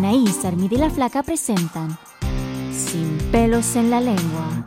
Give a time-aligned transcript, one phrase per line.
[0.00, 1.98] Anaís, Armida y la Flaca presentan
[2.72, 4.64] Sin pelos en la lengua.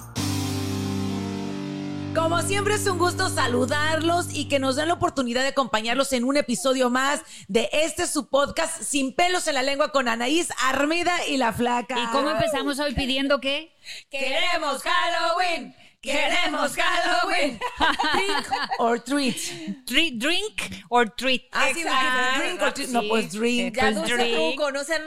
[2.13, 6.23] Como siempre es un gusto saludarlos y que nos den la oportunidad de acompañarlos en
[6.23, 11.25] un episodio más de este su podcast Sin pelos en la lengua con Anaís, Armida
[11.27, 11.97] y la Flaca.
[11.97, 13.75] ¿Y cómo empezamos hoy pidiendo qué?
[14.11, 15.73] Queremos Halloween.
[16.03, 17.57] Queremos Halloween.
[18.13, 18.47] Drink
[18.79, 19.37] or treat.
[19.85, 21.43] Drink, drink or treat.
[21.53, 22.89] Ah, sí, drink or treat.
[22.89, 23.73] No, pues drink.
[23.77, 24.35] Ya pues no drink.
[24.35, 25.01] truco, no sean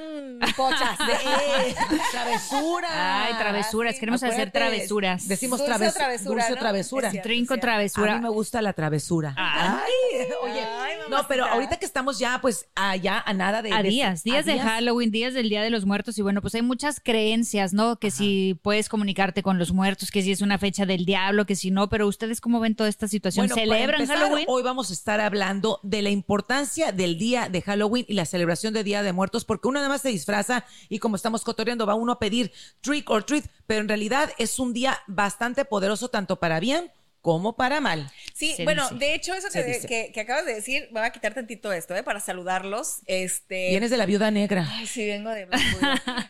[0.57, 0.99] pochas.
[1.01, 1.75] Eh,
[2.13, 2.91] travesuras.
[2.95, 3.99] Ay, travesuras.
[3.99, 5.29] Queremos hacer travesuras.
[5.29, 6.61] Decimos Dulce o traves- travesura, Dulce o ¿no?
[6.61, 7.09] travesura.
[7.09, 7.29] Es cierto.
[7.29, 8.15] Drink o A travesura.
[8.17, 9.35] mí me gusta la travesura.
[9.37, 9.83] Ah.
[9.85, 13.71] Ay, oye, Ay, no, pero ahorita que estamos ya, pues, allá a nada de.
[13.73, 16.41] a de- días, a días de Halloween, días del Día de los Muertos y bueno,
[16.41, 17.97] pues hay muchas creencias, ¿no?
[17.97, 21.57] Que si puedes comunicarte con los muertos, que si es una fecha del diablo, que
[21.57, 23.47] si no, pero ustedes cómo ven toda esta situación?
[23.47, 24.47] Bueno, ¿Celebran empezar, Halloween?
[24.49, 28.75] Hoy vamos a estar hablando de la importancia del día de Halloween y la celebración
[28.75, 31.95] de Día de Muertos, porque uno nada más se disfraza y como estamos cotoreando, va
[31.95, 36.37] uno a pedir trick or treat, pero en realidad es un día bastante poderoso tanto
[36.37, 36.91] para bien
[37.27, 38.09] como para mal.
[38.35, 38.95] Sí, Se bueno, dice.
[39.05, 39.89] de hecho, eso Se que, dice.
[39.89, 42.05] que- que acabas de decir, me voy a quitar tantito esto, ¿eh?
[42.05, 42.99] Para saludarlos.
[43.07, 43.71] Este.
[43.71, 44.65] Vienes de la viuda negra.
[44.71, 45.79] Ay, sí, vengo de Blanco.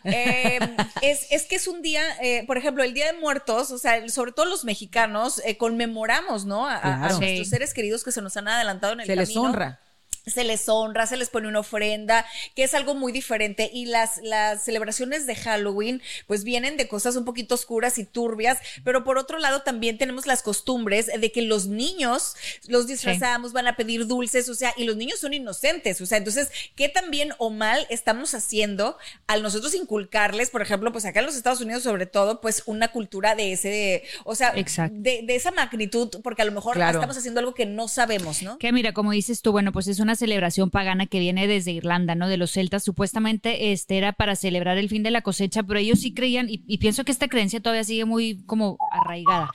[0.05, 0.59] Eh,
[1.03, 4.09] es, es que es un día, eh, por ejemplo, el Día de Muertos, o sea,
[4.09, 6.67] sobre todo los mexicanos, eh, conmemoramos, ¿no?
[6.67, 7.45] A, a- nuestros Sí.
[7.45, 9.43] seres queridos que se nos han adelantado en el Se les camino.
[9.43, 9.79] honra.
[10.27, 13.69] Se les honra, se les pone una ofrenda, que es algo muy diferente.
[13.73, 18.59] Y las, las celebraciones de Halloween, pues vienen de cosas un poquito oscuras y turbias,
[18.83, 22.35] pero por otro lado también tenemos las costumbres de que los niños
[22.67, 26.17] los disfrazamos, van a pedir dulces, o sea, y los niños son inocentes, o sea,
[26.17, 31.21] entonces, ¿qué tan bien o mal estamos haciendo al nosotros inculcarles, por ejemplo, pues acá
[31.21, 35.35] en los Estados Unidos sobre todo, pues una cultura de ese, o sea, de, de
[35.35, 36.99] esa magnitud, porque a lo mejor Claro.
[36.99, 38.57] estamos haciendo algo que no sabemos, ¿no?
[38.57, 42.15] Que mira, como dices tú, bueno, pues es una celebración pagana que viene desde Irlanda,
[42.15, 42.27] ¿no?
[42.27, 42.83] De los celtas.
[42.83, 46.63] Supuestamente este era para celebrar el fin de la cosecha, pero ellos sí creían, y,
[46.67, 49.51] y pienso que esta creencia todavía sigue muy como arraigada,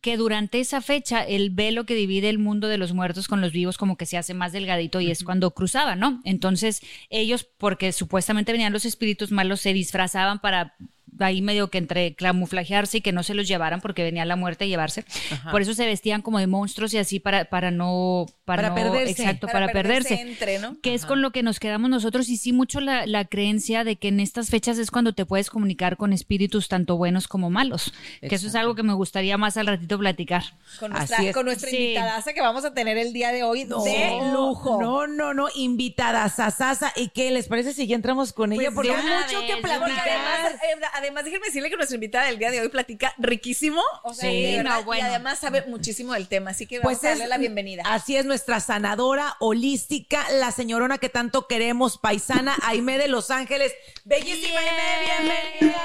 [0.00, 3.52] que durante esa fecha el velo que divide el mundo de los muertos con los
[3.52, 6.20] vivos como que se hace más delgadito y es cuando cruzaba, ¿no?
[6.24, 10.74] Entonces ellos, porque supuestamente venían los espíritus malos, se disfrazaban para
[11.20, 14.64] ahí medio que entre camuflajearse y que no se los llevaran porque venía la muerte
[14.64, 15.04] a llevarse.
[15.50, 18.26] Por eso se vestían como de monstruos y así para, para no...
[18.44, 19.10] Para no- perderse.
[19.22, 20.20] Exacto, para, perderse.
[20.20, 20.76] entre, ¿no?
[20.82, 23.96] Que es con lo que nos quedamos nosotros y sí mucho la, la creencia de
[23.96, 27.94] que en estas fechas es cuando te puedes comunicar con espíritus tanto buenos como malos.
[28.20, 30.42] Que eso es algo que me gustaría más al ratito platicar.
[30.80, 31.32] Con nuestra, es.
[31.34, 31.76] con nuestra Sí.
[31.76, 34.80] invitada que vamos a tener el día de hoy de lujo.
[34.80, 36.92] No, no, no, invitada Sasasa.
[36.96, 38.62] ¿Y qué les parece si ya entramos con ella?
[38.72, 40.58] Pues Porque hay mucho vez, que platicar.
[40.94, 43.82] Además, déjenme decirle que nuestra invitada del día de hoy platica riquísimo.
[44.02, 45.04] O sea, Sí, no, bueno.
[45.06, 46.50] Y además sabe muchísimo del tema.
[46.52, 47.82] Así que vamos Pues a es darle la bienvenida.
[47.86, 53.72] Así es nuestra sanadora holística, la señorona que tanto queremos, paisana Aime de Los Ángeles.
[54.04, 55.28] Bellísima Aime,
[55.60, 55.80] bienvenida.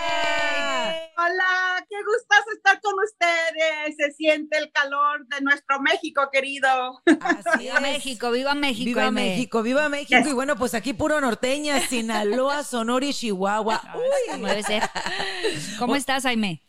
[1.17, 3.95] Hola, qué gustazo estar con ustedes.
[3.97, 7.01] Se siente el calor de nuestro México querido.
[7.21, 7.81] Así Viva es.
[7.81, 8.85] México, viva México.
[8.85, 9.29] Viva Aime.
[9.29, 10.29] México, viva México.
[10.29, 13.81] Y bueno, pues aquí puro norteña, Sinaloa, Sonora y Chihuahua.
[13.95, 14.41] Uy.
[15.79, 16.61] ¿Cómo estás, Aime?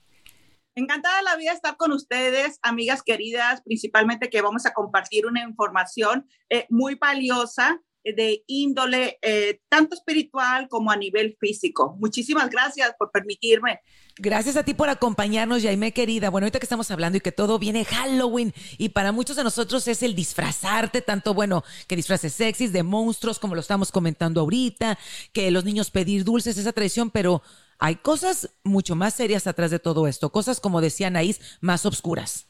[0.74, 6.26] Encantada la vida estar con ustedes, amigas queridas, principalmente que vamos a compartir una información
[6.48, 11.96] eh, muy valiosa de índole eh, tanto espiritual como a nivel físico.
[11.98, 13.80] Muchísimas gracias por permitirme.
[14.16, 16.30] Gracias a ti por acompañarnos, Jaime querida.
[16.30, 19.86] Bueno, ahorita que estamos hablando y que todo viene Halloween y para muchos de nosotros
[19.88, 24.98] es el disfrazarte, tanto bueno, que disfraces sexys de monstruos como lo estamos comentando ahorita,
[25.32, 27.42] que los niños pedir dulces, esa tradición, pero
[27.80, 32.46] hay cosas mucho más serias atrás de todo esto, cosas como decía Anaís, más obscuras.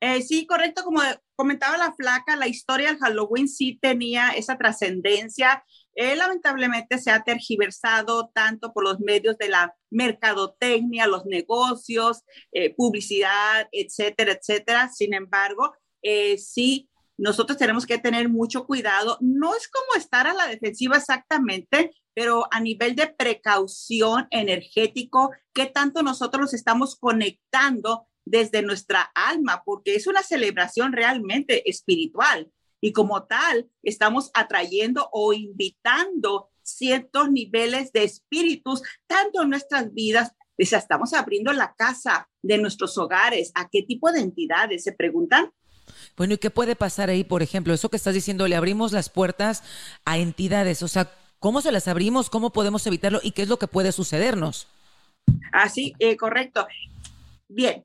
[0.00, 1.00] Eh, sí, correcto, como
[1.34, 5.64] comentaba la flaca, la historia del Halloween sí tenía esa trascendencia.
[5.96, 12.22] Eh, lamentablemente se ha tergiversado tanto por los medios de la mercadotecnia, los negocios,
[12.52, 14.88] eh, publicidad, etcétera, etcétera.
[14.92, 15.74] Sin embargo,
[16.38, 16.88] sí,
[17.18, 19.18] nosotros tenemos que tener mucho cuidado.
[19.20, 25.66] No es como estar a la defensiva exactamente, pero a nivel de precaución energético, ¿qué
[25.66, 32.50] tanto nosotros estamos conectando desde nuestra alma, porque es una celebración realmente espiritual
[32.80, 40.32] y como tal estamos atrayendo o invitando ciertos niveles de espíritus, tanto en nuestras vidas,
[40.56, 43.50] pues estamos abriendo la casa de nuestros hogares.
[43.54, 45.50] ¿A qué tipo de entidades se preguntan?
[46.16, 47.72] Bueno, ¿y qué puede pasar ahí, por ejemplo?
[47.74, 49.62] Eso que estás diciendo, le abrimos las puertas
[50.04, 52.30] a entidades, o sea, ¿cómo se las abrimos?
[52.30, 53.20] ¿Cómo podemos evitarlo?
[53.22, 54.68] ¿Y qué es lo que puede sucedernos?
[55.52, 56.66] Así, eh, correcto.
[57.48, 57.84] Bien,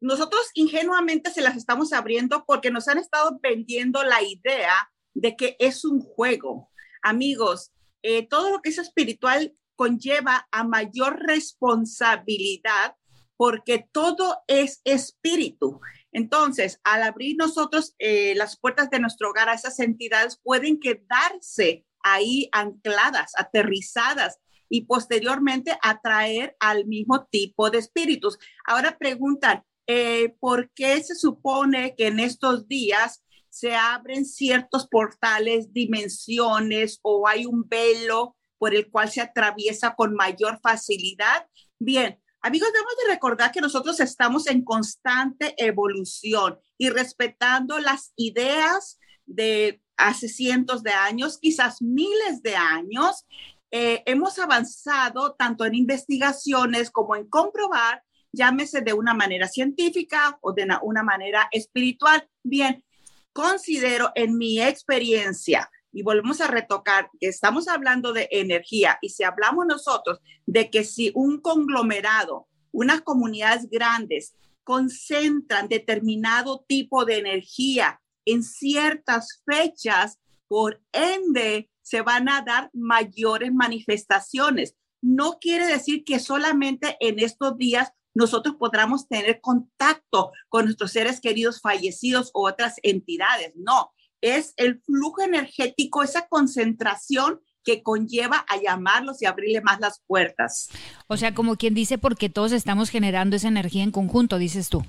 [0.00, 5.56] nosotros ingenuamente se las estamos abriendo porque nos han estado vendiendo la idea de que
[5.58, 6.70] es un juego.
[7.02, 7.70] Amigos,
[8.02, 12.96] eh, todo lo que es espiritual conlleva a mayor responsabilidad
[13.36, 15.80] porque todo es espíritu.
[16.12, 21.86] Entonces, al abrir nosotros eh, las puertas de nuestro hogar a esas entidades, pueden quedarse
[22.02, 24.38] ahí ancladas, aterrizadas
[24.68, 28.38] y posteriormente atraer al mismo tipo de espíritus.
[28.66, 35.72] Ahora preguntan, eh, ¿por qué se supone que en estos días se abren ciertos portales,
[35.72, 41.46] dimensiones o hay un velo por el cual se atraviesa con mayor facilidad?
[41.78, 48.98] Bien, amigos, debemos de recordar que nosotros estamos en constante evolución y respetando las ideas
[49.26, 53.24] de hace cientos de años, quizás miles de años.
[53.70, 58.02] Eh, hemos avanzado tanto en investigaciones como en comprobar
[58.32, 62.26] llámese de una manera científica o de una, manera espiritual.
[62.42, 62.84] Bien,
[63.32, 69.24] considero en mi experiencia, y volvemos a retocar que estamos hablando de energía y si
[69.24, 74.34] hablamos nosotros de que si un conglomerado, unas comunidades grandes
[74.64, 80.18] concentran determinado tipo de energía en ciertas fechas,
[80.48, 84.76] por ende se van a dar mayores manifestaciones.
[85.00, 91.20] No quiere decir que solamente en estos días nosotros podamos tener contacto con nuestros seres
[91.20, 93.52] queridos fallecidos o otras entidades.
[93.56, 100.00] No, es el flujo energético, esa concentración que conlleva a llamarlos y abrirle más las
[100.06, 100.68] puertas.
[101.06, 104.84] O sea, como quien dice, porque todos estamos generando esa energía en conjunto, dices tú.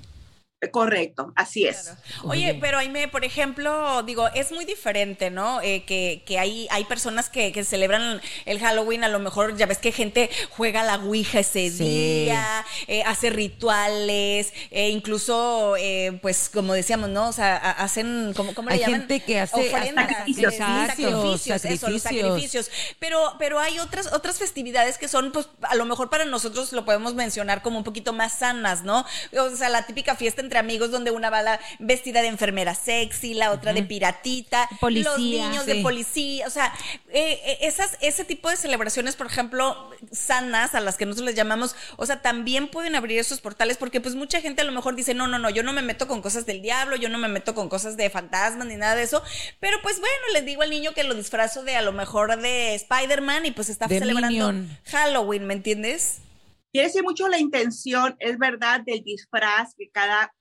[0.70, 1.92] Correcto, así es.
[2.24, 5.60] Oye, pero Aime, por ejemplo, digo, es muy diferente, ¿no?
[5.62, 9.66] Eh, que, que hay, hay personas que, que, celebran el Halloween, a lo mejor ya
[9.66, 15.74] ves que gente juega la Ouija ese día, eh, hace rituales, eh, incluso,
[16.20, 17.28] pues como decíamos, ¿no?
[17.28, 22.70] O sea, hacen, ¿cómo, cómo le hay gente que hace sacrificios, sacrificios, Eso, los sacrificios.
[22.98, 26.84] Pero, pero hay otras, otras festividades que son, pues, a lo mejor para nosotros lo
[26.84, 29.04] podemos mencionar como un poquito más sanas, ¿no?
[29.38, 33.34] O sea, la típica fiesta entre amigos donde una va la vestida de enfermera sexy,
[33.34, 36.72] la otra de piratita, policía, los niños de policía, o sea,
[37.10, 41.36] eh, eh, esas, ese tipo de celebraciones, por ejemplo, sanas, a las que nosotros les
[41.36, 44.94] llamamos, o sea, también pueden abrir esos portales porque pues mucha gente a lo mejor
[44.94, 47.28] dice, no, no, no, yo no me meto con cosas del diablo, yo no me
[47.28, 49.22] meto con cosas de fantasmas ni nada de eso,
[49.60, 52.74] pero pues bueno, les digo al niño que lo disfrazo de a lo mejor de
[52.74, 54.54] Spider-Man y pues está celebrando
[54.86, 56.20] Halloween, ¿me entiendes?
[56.72, 60.34] Quiere decir mucho la intención, es verdad, del disfraz que cada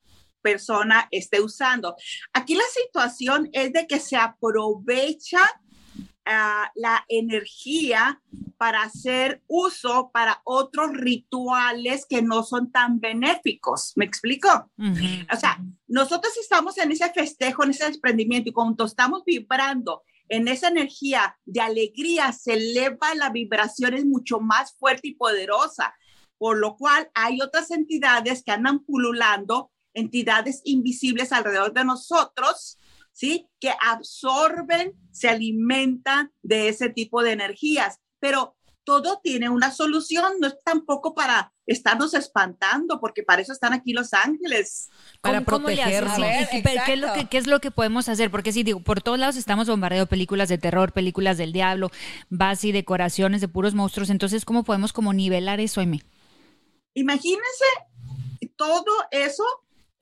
[0.43, 1.95] persona esté usando.
[2.33, 5.39] Aquí la situación es de que se aprovecha
[6.25, 8.21] ah, la energía
[8.57, 13.91] para hacer uso para otros rituales que no son tan benéficos.
[13.95, 14.47] ¿Me explico?
[14.79, 20.47] O sea, nosotros estamos en ese festejo, en ese desprendimiento y cuando estamos vibrando en
[20.47, 25.93] esa energía de alegría, se eleva la vibración, es mucho más fuerte y poderosa,
[26.38, 32.77] por lo cual hay otras entidades que andan pululando entidades invisibles alrededor de nosotros,
[33.12, 33.47] ¿sí?
[33.59, 38.00] Que absorben, se alimentan de ese tipo de energías.
[38.19, 43.71] Pero todo tiene una solución, no es tampoco para estarnos espantando, porque para eso están
[43.71, 44.89] aquí los ángeles.
[45.21, 46.13] Para protegernos.
[46.13, 48.29] A ver, ¿Y qué- ¿Qué es, lo que, ¿Qué es lo que podemos hacer?
[48.29, 51.91] Porque sí, digo, por todos lados estamos bombardeando películas de terror, películas del diablo,
[52.29, 54.09] base y decoraciones de puros monstruos.
[54.09, 56.01] Entonces, ¿cómo podemos como nivelar eso, Amy?
[56.93, 57.65] Imagínense
[58.57, 59.43] todo eso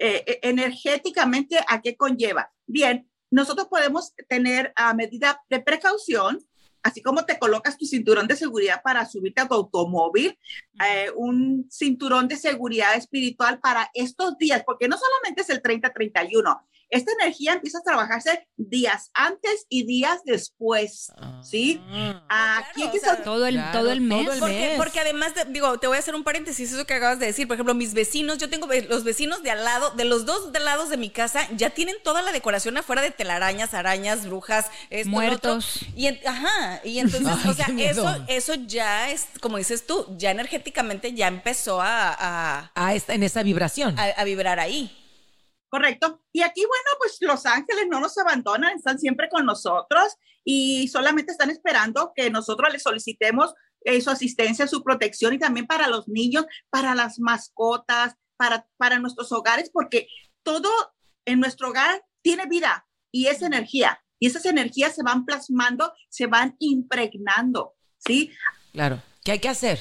[0.04, 2.52] eh, eh, energéticamente a qué conlleva.
[2.66, 6.40] Bien, nosotros podemos tener a medida de precaución,
[6.82, 10.40] así como te colocas tu cinturón de seguridad para subirte a tu automóvil,
[10.84, 16.64] eh, un cinturón de seguridad espiritual para estos días, porque no solamente es el 30-31,
[16.92, 21.82] esta energía empieza a trabajarse días antes y días después, ¿sí?
[22.30, 24.24] Ah, Aquí claro, o sea, ser- Todo el, Claro, todo el mes.
[24.26, 24.78] todo el Porque, mes.
[24.78, 27.48] porque además, de- digo, te voy a hacer un paréntesis, eso que acabas de decir.
[27.48, 30.60] Por ejemplo, mis vecinos, yo tengo los vecinos de al lado, de los dos de
[30.60, 35.10] lados de mi casa, ya tienen toda la decoración afuera de telarañas, arañas, brujas, esto,
[35.10, 35.78] Muertos.
[35.78, 35.88] otro.
[35.96, 40.06] Y en- ajá, y entonces, Ay, o sea, eso, eso ya es, como dices tú,
[40.18, 43.98] ya energéticamente ya empezó a, a, Ah, está en esa vibración.
[43.98, 44.98] a- a vibrar ahí.
[45.72, 46.22] Correcto.
[46.34, 51.32] Y aquí, bueno, pues los ángeles no nos abandonan, están siempre con nosotros y solamente
[51.32, 53.54] están esperando que nosotros les solicitemos
[53.86, 59.00] eh, su asistencia, su protección y también para los niños, para las mascotas, para, para
[59.00, 60.10] nuestros hogares, porque
[60.44, 60.70] todo
[61.24, 64.04] en nuestro hogar tiene vida y es energía.
[64.20, 68.30] Y esas energías se van plasmando, se van impregnando, ¿sí?
[68.74, 69.02] Claro.
[69.24, 69.80] ¿Qué hay que hacer?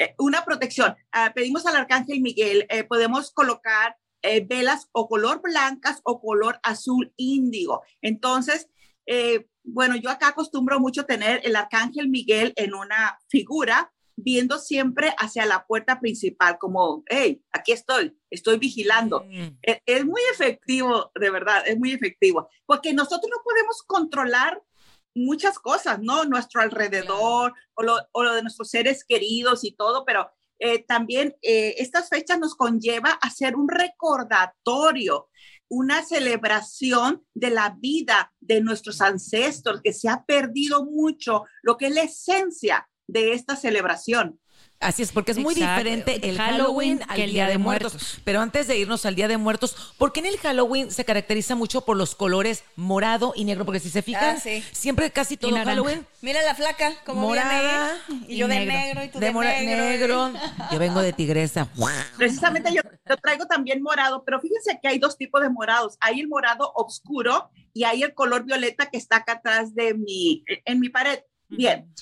[0.00, 0.96] eh, una protección.
[1.12, 6.60] Ah, pedimos al arcángel Miguel, eh, podemos colocar eh, velas o color blancas o color
[6.62, 7.82] azul índigo.
[8.02, 8.68] Entonces,
[9.06, 15.14] eh, bueno, yo acá acostumbro mucho tener el arcángel Miguel en una figura viendo siempre
[15.18, 19.24] hacia la puerta principal, como, hey, aquí estoy, estoy vigilando.
[19.26, 19.58] Mm.
[19.62, 24.62] Es, es muy efectivo, de verdad, es muy efectivo, porque nosotros no podemos controlar
[25.14, 26.24] muchas cosas, ¿no?
[26.24, 30.30] Nuestro alrededor o, lo, o lo de nuestros seres queridos y todo, pero
[30.60, 35.28] eh, también eh, estas fechas nos conlleva a hacer un recordatorio,
[35.68, 41.86] una celebración de la vida de nuestros ancestros, que se ha perdido mucho, lo que
[41.86, 44.39] es la esencia de esta celebración.
[44.80, 45.74] Así es, porque es muy Exacto.
[45.84, 48.18] diferente el Halloween Halloween al que el Día de Muertos.
[48.24, 51.54] Pero antes de irnos al Día de Muertos, ¿por qué en el Halloween se caracteriza
[51.54, 53.66] mucho por los colores morado y negro?
[53.66, 54.64] Porque si se fijan, Ah, sí.
[54.72, 55.54] siempre casi todo.
[55.54, 58.72] Halloween Mira la flaca, como Morada viene, y y yo de negro.
[58.74, 60.28] negro, y tú de de, negro.
[60.30, 60.40] negro.
[60.72, 61.68] Yo vengo de tigresa.
[62.16, 65.98] Precisamente yo, yo traigo también morado, pero fíjense que hay dos tipos de morados.
[66.00, 70.42] Hay el morado oscuro y hay el color violeta que está acá atrás de mi,
[70.64, 71.20] en mi pared.
[71.48, 71.92] Bien,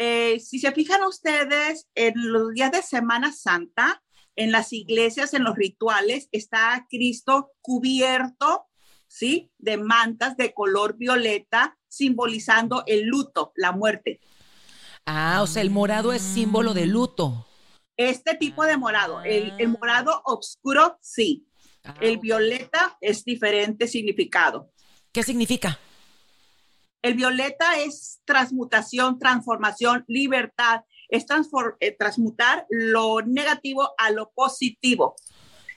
[0.00, 4.00] eh, si se fijan ustedes, en los días de Semana Santa,
[4.36, 8.66] en las iglesias, en los rituales, está Cristo cubierto,
[9.08, 9.50] ¿sí?
[9.58, 14.20] De mantas de color violeta, simbolizando el luto, la muerte.
[15.04, 17.48] Ah, o sea, el morado es símbolo de luto.
[17.96, 21.48] Este tipo de morado, el, el morado oscuro, sí.
[21.82, 24.70] Ah, El violeta es diferente significado.
[25.10, 25.80] ¿Qué significa?
[27.02, 30.82] El violeta es transmutación, transformación, libertad.
[31.08, 31.24] Es
[31.80, 35.14] eh, transmutar lo negativo a lo positivo.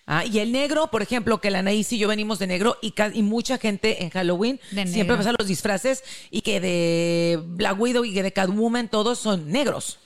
[0.08, 3.22] Ah, y el negro, por ejemplo, que la Anaís y yo venimos de negro y,
[3.22, 8.24] mucha gente en Halloween siempre pasa los disfraces y que de Black Widow y que
[8.24, 10.00] de Catwoman todos son negros.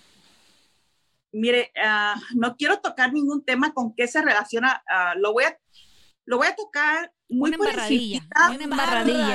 [1.31, 4.83] Mire, ah, no quiero tocar ningún tema con qué se relaciona.
[4.87, 5.57] ah, lo, voy a,
[6.25, 8.21] lo voy a tocar muy Una por embarradilla,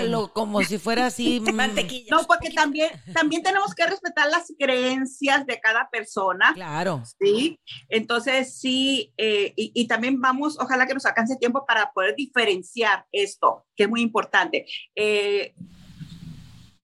[0.06, 1.40] una como si fuera así.
[1.40, 2.16] mm, Mantequilla.
[2.16, 6.52] No, porque también, también tenemos que respetar las creencias de cada persona.
[6.54, 7.02] Claro.
[7.20, 12.14] Sí, entonces sí, eh, y, y también vamos, ojalá que nos alcance tiempo para poder
[12.16, 14.66] diferenciar esto, que es muy importante.
[14.94, 15.54] Eh,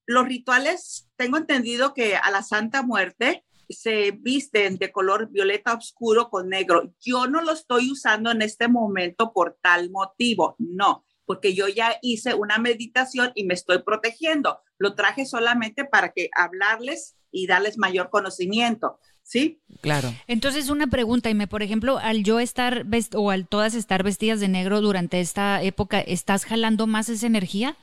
[0.07, 6.29] los rituales, tengo entendido que a la Santa Muerte se visten de color violeta oscuro
[6.31, 6.93] con negro.
[7.01, 11.99] Yo no lo estoy usando en este momento por tal motivo, no, porque yo ya
[12.03, 14.61] hice una meditación y me estoy protegiendo.
[14.79, 19.61] Lo traje solamente para que hablarles y darles mayor conocimiento, ¿sí?
[19.81, 20.13] Claro.
[20.27, 24.03] Entonces, una pregunta, y me, por ejemplo, al yo estar vest o al todas estar
[24.03, 27.77] vestidas de negro durante esta época, ¿estás jalando más esa energía?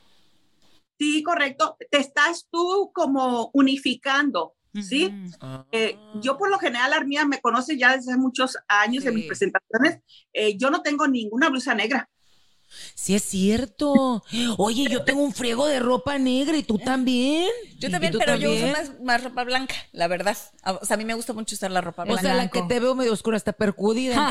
[0.98, 1.76] Sí, correcto.
[1.90, 5.14] Te estás tú como unificando, ¿sí?
[5.72, 9.16] Eh, yo por lo general, Armía me conoce ya desde hace muchos años en Sí.
[9.16, 10.00] mis presentaciones.
[10.32, 12.08] eh, yo no tengo ninguna blusa negra.
[12.94, 14.24] Sí, es cierto.
[14.58, 17.48] Oye, yo tengo un friego de ropa negra y tú también.
[17.78, 20.36] Yo también, pero yo uso más, más, ropa blanca, la verdad.
[20.80, 22.20] O sea, a mí me gusta mucho usar la ropa blanca.
[22.20, 24.30] O sea, la que te veo medio oscura está percudida.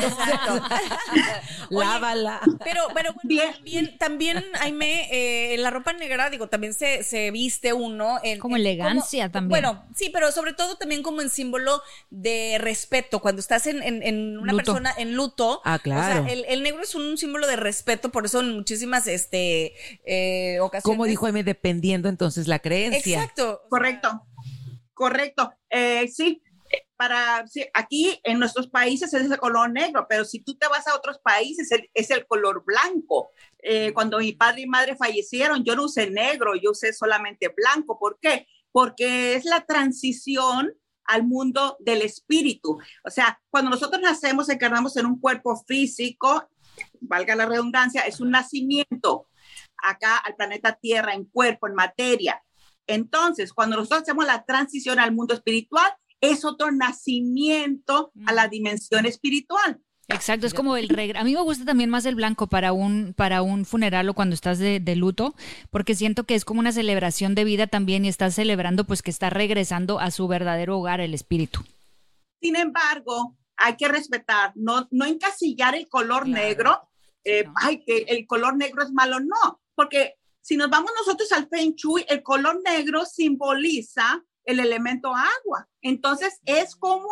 [1.70, 2.40] Lávala.
[2.64, 7.72] Pero, pero bueno, también, también Aime, eh, la ropa negra, digo, también se, se viste
[7.72, 8.18] uno.
[8.22, 9.50] En, como elegancia también.
[9.50, 13.20] Bueno, sí, pero sobre todo también como en símbolo de respeto.
[13.20, 15.60] Cuando estás en, en, una persona en luto.
[15.64, 16.22] Ah, claro.
[16.22, 19.74] O sea, el, el negro es un símbolo de respeto, por eso son muchísimas este,
[20.04, 20.82] eh, ocasiones.
[20.82, 23.22] Como dijo M, dependiendo entonces la creencia.
[23.22, 23.62] Exacto.
[23.70, 24.26] Correcto,
[24.92, 25.52] correcto.
[25.70, 26.42] Eh, sí,
[26.96, 30.88] para sí, aquí en nuestros países es el color negro, pero si tú te vas
[30.88, 33.30] a otros países es el, color blanco.
[33.62, 38.00] Eh, cuando mi padre y madre fallecieron, yo no usé negro, yo usé solamente blanco.
[38.00, 38.48] ¿Por qué?
[38.72, 40.74] Porque es la transición
[41.04, 42.78] al mundo del espíritu.
[43.04, 46.48] O sea, cuando nosotros nacemos, encarnamos en un cuerpo físico
[47.00, 49.28] valga la redundancia, es un nacimiento
[49.78, 52.42] acá al planeta Tierra en cuerpo, en materia.
[52.86, 55.90] Entonces, cuando nosotros hacemos la transición al mundo espiritual,
[56.20, 59.80] es otro nacimiento a la dimensión espiritual.
[60.08, 61.20] Exacto, es como el regreso.
[61.20, 64.34] A mí me gusta también más el blanco para un, para un funeral o cuando
[64.34, 65.34] estás de, de, luto,
[65.70, 69.10] porque siento que es como una celebración de vida también y estás celebrando pues que
[69.10, 71.64] está regresando a su verdadero hogar, el espíritu.
[72.42, 76.88] Sin embargo, hay que respetar, no, no encasillar el color negro,
[77.24, 81.48] eh, ay, que el color negro es malo, no, porque si nos vamos nosotros al
[81.48, 85.66] Feng Shui, el color negro simboliza el elemento agua.
[85.80, 87.08] Entonces es como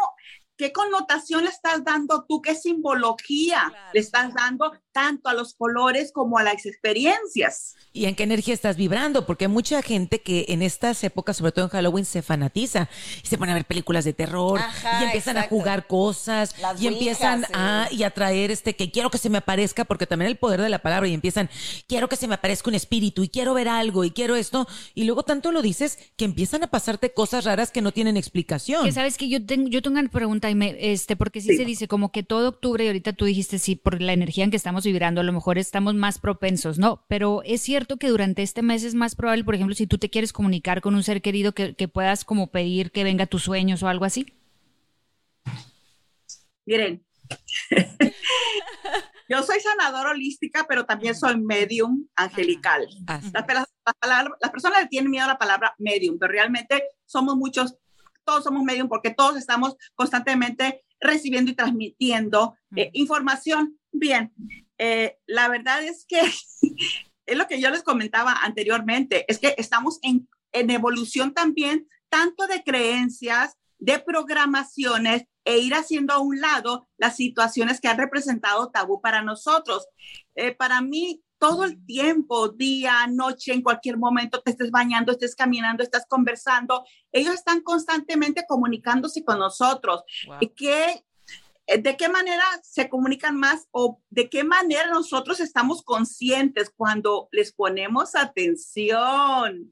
[0.63, 2.41] ¿Qué connotación le estás dando tú?
[2.41, 7.75] ¿Qué simbología le estás dando tanto a los colores como a las experiencias?
[7.95, 9.27] ¿Y en qué energía estás vibrando?
[9.27, 12.89] Porque hay mucha gente que en estas épocas, sobre todo en Halloween, se fanatiza
[13.23, 14.61] y se pone a ver películas de terror
[15.01, 19.19] y empiezan a jugar cosas y empiezan a y a traer este que quiero que
[19.19, 21.51] se me aparezca, porque también el poder de la palabra y empiezan,
[21.87, 25.05] quiero que se me aparezca un espíritu y quiero ver algo y quiero esto y
[25.05, 28.85] luego tanto lo dices que empiezan a pasarte cosas raras que no tienen explicación.
[28.85, 32.11] Que sabes que yo tengo, yo tengo una pregunta este, porque sí, se dice como
[32.11, 35.21] que todo octubre, y ahorita tú dijiste sí, por la energía en que estamos vibrando,
[35.21, 37.05] a lo mejor estamos más propensos, ¿no?
[37.07, 40.11] Pero es cierto que durante este mes es más probable, por ejemplo, si tú te
[40.11, 43.83] quieres comunicar con un ser querido, que, que puedas como pedir que venga tus sueños
[43.83, 44.35] o algo así.
[46.65, 47.05] Miren,
[49.29, 52.87] yo soy sanadora holística, pero también soy medium angelical.
[53.07, 53.69] Las,
[54.41, 57.77] las, personas le tienen miedo a la palabra medium, pero realmente somos muchos
[58.25, 63.79] todos somos medium porque todos estamos constantemente recibiendo y transmitiendo eh, información.
[63.91, 64.33] Bien,
[64.79, 66.21] eh, la verdad es que
[67.27, 72.47] es lo que yo les comentaba anteriormente, es que estamos en, en evolución también, tanto
[72.47, 78.71] de creencias, de programaciones e ir haciendo a un lado las situaciones que han representado
[78.71, 79.89] tabú para nosotros.
[80.37, 85.35] Eh, para mí, todo el tiempo, día, noche, en cualquier momento, te estés bañando, estés
[85.35, 86.85] caminando, estás conversando.
[87.11, 90.05] Ellos están constantemente comunicándose con nosotros.
[90.55, 91.05] ¿Qué, eh,
[91.67, 97.53] ¿De qué manera se comunican más o de qué manera nosotros estamos conscientes cuando les
[97.53, 99.71] ponemos atención?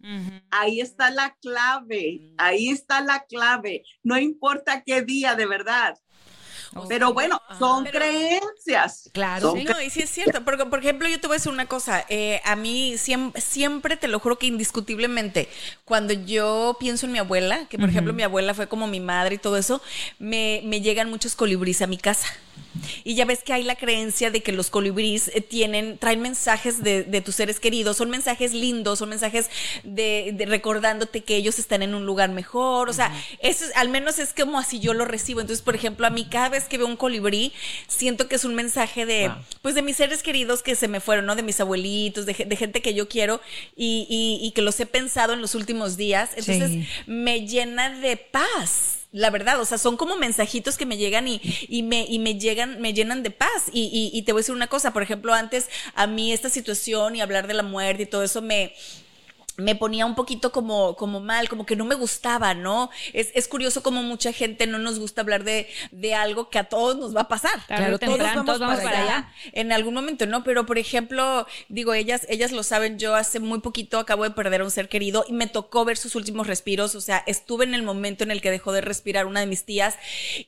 [0.51, 3.83] Ahí está la clave, ahí está la clave.
[4.03, 5.99] No importa qué día, de verdad.
[6.89, 9.11] Pero bueno, son creencias.
[9.13, 9.53] Claro.
[9.57, 10.45] Sí, no, y sí es cierto.
[10.45, 12.05] Porque, por ejemplo, yo te voy a decir una cosa.
[12.09, 15.49] Eh, a mí siempre, siempre, te lo juro que indiscutiblemente,
[15.85, 19.37] cuando yo pienso en mi abuela, que por ejemplo mi abuela fue como mi madre
[19.37, 19.83] y todo eso,
[20.19, 22.29] me, me llegan muchos colibríes a mi casa.
[23.05, 26.83] Y ya ves que hay la creencia de que los colibríes eh, tienen, traen mensajes
[26.83, 29.51] de, de tus seres queridos, son mensajes lindos, son mensajes
[29.83, 32.89] de, de, recordándote que ellos están en un lugar mejor.
[32.89, 35.41] O sea, eso al menos es como así yo lo recibo.
[35.41, 37.53] Entonces, por ejemplo, a mí cada vez que veo un colibrí,
[37.89, 39.31] siento que es un mensaje de,
[39.63, 41.37] pues, de mis seres queridos que se me fueron, ¿no?
[41.37, 43.41] De mis abuelitos, de, gente que yo quiero
[43.77, 46.31] y, y, y, que los he pensado en los últimos días.
[46.37, 51.27] Entonces, me llena de paz la verdad, o sea, son como mensajitos que me llegan
[51.27, 53.65] y, y, me, y me llegan, me llenan de paz.
[53.73, 57.17] Y, y te voy a decir una cosa, por ejemplo, antes a mí esta situación
[57.17, 58.73] y hablar de la muerte y todo eso me,
[59.57, 62.91] me ponía un poquito como, como mal, como que no me gustaba, ¿no?
[63.13, 66.65] Es, es curioso como mucha gente no nos gusta hablar de, de algo que a
[66.65, 67.65] todos nos va a pasar.
[67.67, 69.33] Claro, todos, vamos, para, allá.
[69.53, 70.45] En algún momento, ¿no?
[70.45, 74.63] Pero, por ejemplo, digo, ellas, ellas lo saben, yo hace muy poquito acabo de perder
[74.63, 77.75] a un ser querido y me tocó ver sus últimos respiros, o sea, estuve en
[77.75, 79.97] el momento en el que dejó de respirar una de mis tías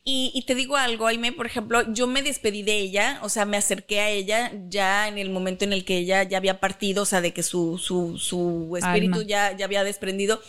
[0.05, 3.45] y, y te digo algo, Aime, por ejemplo, yo me despedí de ella, o sea,
[3.45, 7.03] me acerqué a ella ya en el momento en el que ella ya había partido,
[7.03, 10.43] o sea, de que su, su, su espíritu ya, ya había desprendido.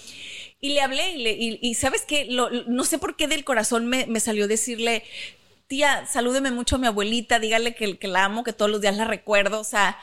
[0.62, 4.22] Y le hablé y, y, sabes qué, no sé por qué del corazón me, me,
[4.22, 5.04] salió decirle,
[5.68, 8.96] tía, salúdeme mucho a mi abuelita, dígale que, que la amo, que todos los días
[8.96, 9.98] la recuerdo, o sea,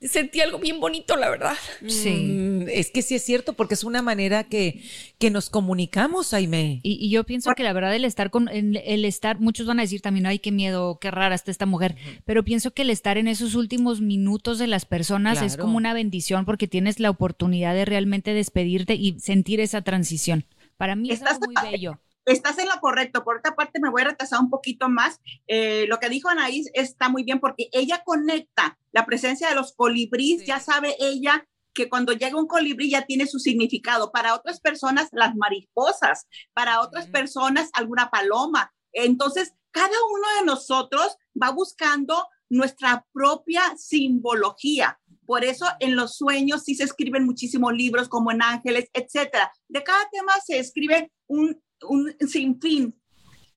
[0.00, 1.56] sentí algo bien bonito, la verdad.
[1.86, 2.10] Sí.
[2.10, 4.82] Mm, es que sí es cierto, porque es una manera que,
[5.18, 6.80] que nos comunicamos, Aime.
[6.82, 9.78] Y, y yo pienso que la verdad el estar con, el, el estar, muchos van
[9.78, 12.90] a decir también, ay, qué miedo, qué rara está esta mujer, pero pienso que el
[12.90, 17.10] estar en esos últimos minutos de las personas es como una bendición porque tienes la
[17.10, 20.44] oportunidad de realmente despedirte y sentir esa transición.
[20.76, 21.98] Para mí es algo muy bello.
[22.26, 23.22] Estás en lo correcto.
[23.24, 25.20] Por otra parte, me voy a retrasar un poquito más.
[25.46, 29.72] Eh, lo que dijo Anaís está muy bien porque ella conecta la presencia de los
[29.74, 30.44] colibríes.
[30.44, 34.10] Ya sabe ella que cuando llega un colibrí ya tiene su significado.
[34.10, 36.26] Para otras personas, las mariposas.
[36.52, 38.74] Para otras personas, alguna paloma.
[38.92, 44.98] Entonces, cada uno de nosotros va buscando nuestra propia simbología.
[45.26, 49.52] Por eso en los sueños sí se escriben muchísimos libros como en Ángeles, etcétera.
[49.68, 52.94] De cada tema se escribe un, un sinfín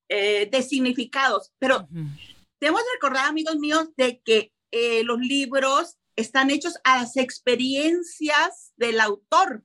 [0.10, 1.88] eh, de significados, pero
[2.60, 9.00] debemos recordar, amigos míos, de que eh, los libros están hechos a las experiencias del
[9.00, 9.64] autor,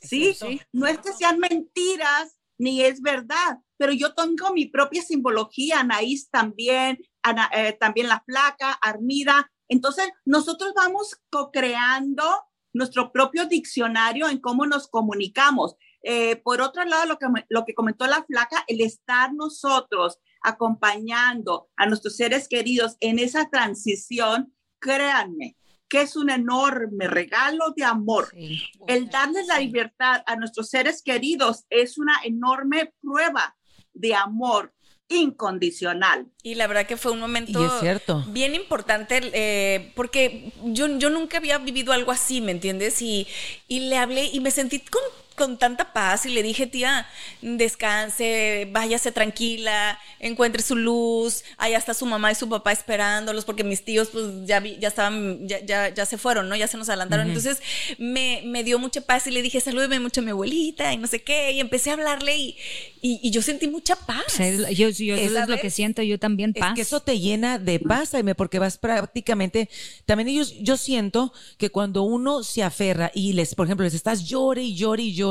[0.00, 0.36] ¿sí?
[0.72, 6.30] No es que sean mentiras ni es verdad, pero yo tengo mi propia simbología, Anaís
[6.30, 9.50] también, Ana- eh, también la flaca, Armida.
[9.68, 12.24] Entonces, nosotros vamos co-creando
[12.72, 15.74] nuestro propio diccionario en cómo nos comunicamos.
[16.08, 21.68] Eh, por otro lado, lo que, lo que comentó la flaca, el estar nosotros acompañando
[21.76, 25.56] a nuestros seres queridos en esa transición, créanme
[25.88, 28.28] que es un enorme regalo de amor.
[28.30, 28.62] Sí.
[28.86, 33.56] El darles la libertad a nuestros seres queridos es una enorme prueba
[33.92, 34.72] de amor
[35.08, 36.28] incondicional.
[36.44, 38.24] Y la verdad que fue un momento Y es cierto.
[38.28, 43.02] bien importante eh, porque yo, yo nunca había vivido algo así, ¿me entiendes?
[43.02, 43.26] Y,
[43.66, 45.02] y le hablé y me sentí con,
[45.36, 47.06] con tanta paz y le dije, tía,
[47.42, 53.64] descanse, váyase tranquila, encuentre su luz, allá está su mamá y su papá esperándolos porque
[53.64, 56.56] mis tíos pues ya, vi- ya estaban, ya, ya, ya se fueron, ¿no?
[56.56, 57.28] Ya se nos adelantaron.
[57.28, 57.60] Entonces
[57.98, 61.06] me, me dio mucha paz y le dije, salúdeme mucho a mi abuelita y no
[61.06, 61.52] sé qué.
[61.52, 62.56] Y empecé a hablarle y,
[63.02, 64.40] y, y yo sentí mucha paz.
[64.40, 66.74] Es- yo, yo- eso es lo que siento, yo también Es paz.
[66.74, 69.68] que eso te llena de paz, Aime, porque vas prácticamente,
[70.06, 74.24] también ellos, yo siento que cuando uno se aferra y les, por ejemplo, les estás
[74.24, 75.25] llore y llore y llore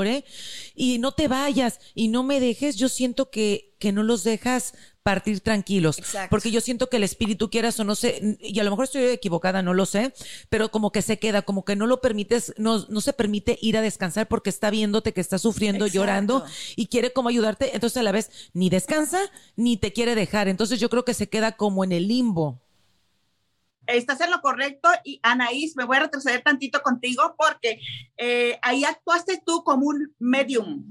[0.75, 4.73] y no te vayas y no me dejes, yo siento que, que no los dejas
[5.05, 5.99] partir tranquilos.
[5.99, 6.31] Exacto.
[6.31, 9.03] Porque yo siento que el espíritu quieras o no sé, y a lo mejor estoy
[9.03, 10.13] equivocada, no lo sé,
[10.49, 13.77] pero como que se queda, como que no lo permites, no, no se permite ir
[13.77, 15.99] a descansar porque está viéndote que está sufriendo, Exacto.
[15.99, 19.19] llorando y quiere como ayudarte, entonces a la vez ni descansa
[19.55, 20.47] ni te quiere dejar.
[20.47, 22.64] Entonces yo creo que se queda como en el limbo.
[23.87, 27.79] Estás en lo correcto y Anaís, me voy a retroceder tantito contigo porque
[28.17, 30.83] eh, ahí actuaste tú como un medium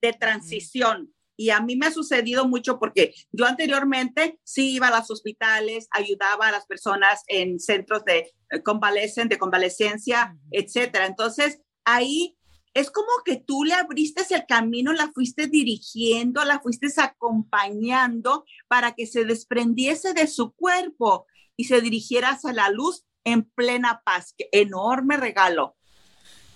[0.00, 1.12] de transición.
[1.36, 5.88] Y a mí me ha sucedido mucho porque yo anteriormente sí iba a los hospitales,
[5.90, 11.06] ayudaba a las personas en centros de eh, convalecen, de convalecencia, etcétera.
[11.06, 12.36] Entonces, ahí
[12.74, 18.92] es como que tú le abriste el camino, la fuiste dirigiendo, la fuiste acompañando para
[18.92, 21.26] que se desprendiese de su cuerpo
[21.60, 24.34] y se dirigiera hacia la luz en plena paz.
[24.36, 25.76] Qué enorme regalo.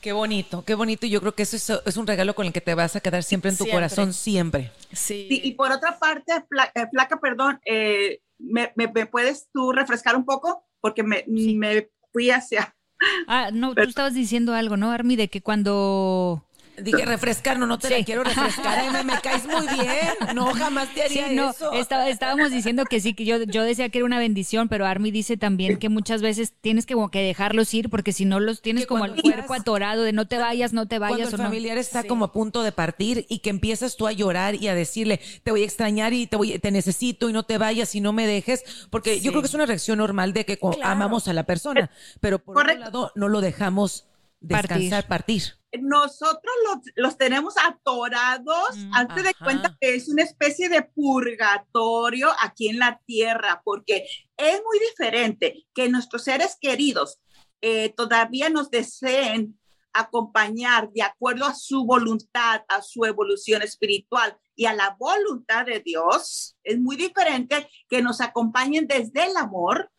[0.00, 1.06] Qué bonito, qué bonito.
[1.06, 3.00] Y yo creo que eso es, es un regalo con el que te vas a
[3.00, 3.76] quedar siempre en tu Siempre.
[3.76, 4.70] corazón, siempre.
[4.92, 5.26] Sí.
[5.28, 9.72] Sí, y por otra parte, Fla- eh, Flaca, perdón, eh, ¿me, me, me puedes tú
[9.72, 10.66] refrescar un poco?
[10.80, 12.74] Porque me, me fui hacia...
[13.26, 15.16] Ah, no, tú estabas diciendo algo, ¿no, Armi?
[15.16, 16.44] De que cuando...
[16.76, 17.94] Dije refrescar, no, no te Sí.
[17.98, 18.78] la quiero refrescar.
[18.80, 20.34] Ay, me, me caes muy bien.
[20.34, 21.72] No, jamás te Sí, haría no, eso.
[21.72, 25.36] estábamos diciendo que sí, que yo, yo decía que era una bendición, pero Armi dice
[25.36, 28.84] también que muchas veces tienes que como que dejarlos ir porque si no los tienes
[28.84, 31.34] Que como el cuando cuerpo atorado de no te vayas, no te Cuando vayas el
[31.34, 31.44] o no.
[31.44, 34.74] familiar está como a punto de partir y que empiezas tú a llorar y a
[34.74, 38.00] decirle, te voy a extrañar y te voy, te necesito y no te vayas y
[38.00, 40.78] no me dejes, porque yo creo que es una reacción normal de que Claro.
[40.82, 42.88] amamos a la persona, pero por Correcto.
[42.88, 44.06] otro lado no lo dejamos
[44.46, 45.42] descansar, partir.
[45.80, 52.30] Nosotros los, los tenemos atorados, Mm, hazte de cuenta que es una especie de purgatorio
[52.40, 57.20] aquí en la tierra, porque es muy diferente que nuestros seres queridos
[57.60, 59.58] eh, todavía nos deseen
[59.92, 65.80] acompañar de acuerdo a su voluntad, a su evolución espiritual y a la voluntad de
[65.80, 66.56] Dios.
[66.64, 69.90] Es muy diferente que nos acompañen desde el amor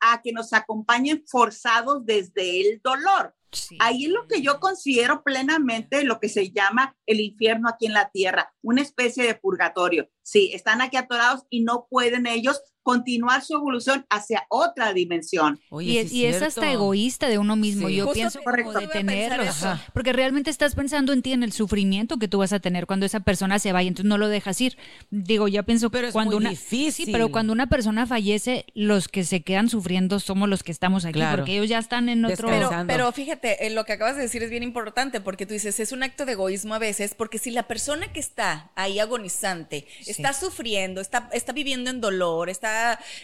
[0.00, 3.34] a que nos acompañen forzados desde el dolor.
[3.80, 7.94] Ahí es lo que yo considero plenamente lo que se llama el infierno aquí en
[7.94, 10.08] la tierra, una especie de purgatorio.
[10.22, 15.60] Sí, están aquí atorados y no pueden ellos continuar su evolución hacia otra dimensión.
[15.78, 17.90] y, es, y es, hasta egoísta de uno mismo.
[17.90, 19.44] Yo pienso como detenerlo.
[19.92, 23.04] Porque realmente estás pensando en ti, en el sufrimiento que tú vas a tener cuando
[23.04, 24.78] esa persona se va y entonces no lo dejas ir.
[25.10, 27.12] Digo, yo pienso pero cuando una difícil.
[27.12, 31.20] pero cuando una persona fallece, los que se quedan sufriendo somos los que estamos aquí,
[31.30, 32.48] porque ellos ya están en otro.
[32.48, 35.78] Pero, pero fíjate, eh, lo que acabas de decir es bien importante, porque tú dices,
[35.78, 39.86] es un acto de egoísmo a veces, porque si la persona que está ahí agonizante
[40.06, 42.77] está sufriendo, está, está viviendo en dolor, está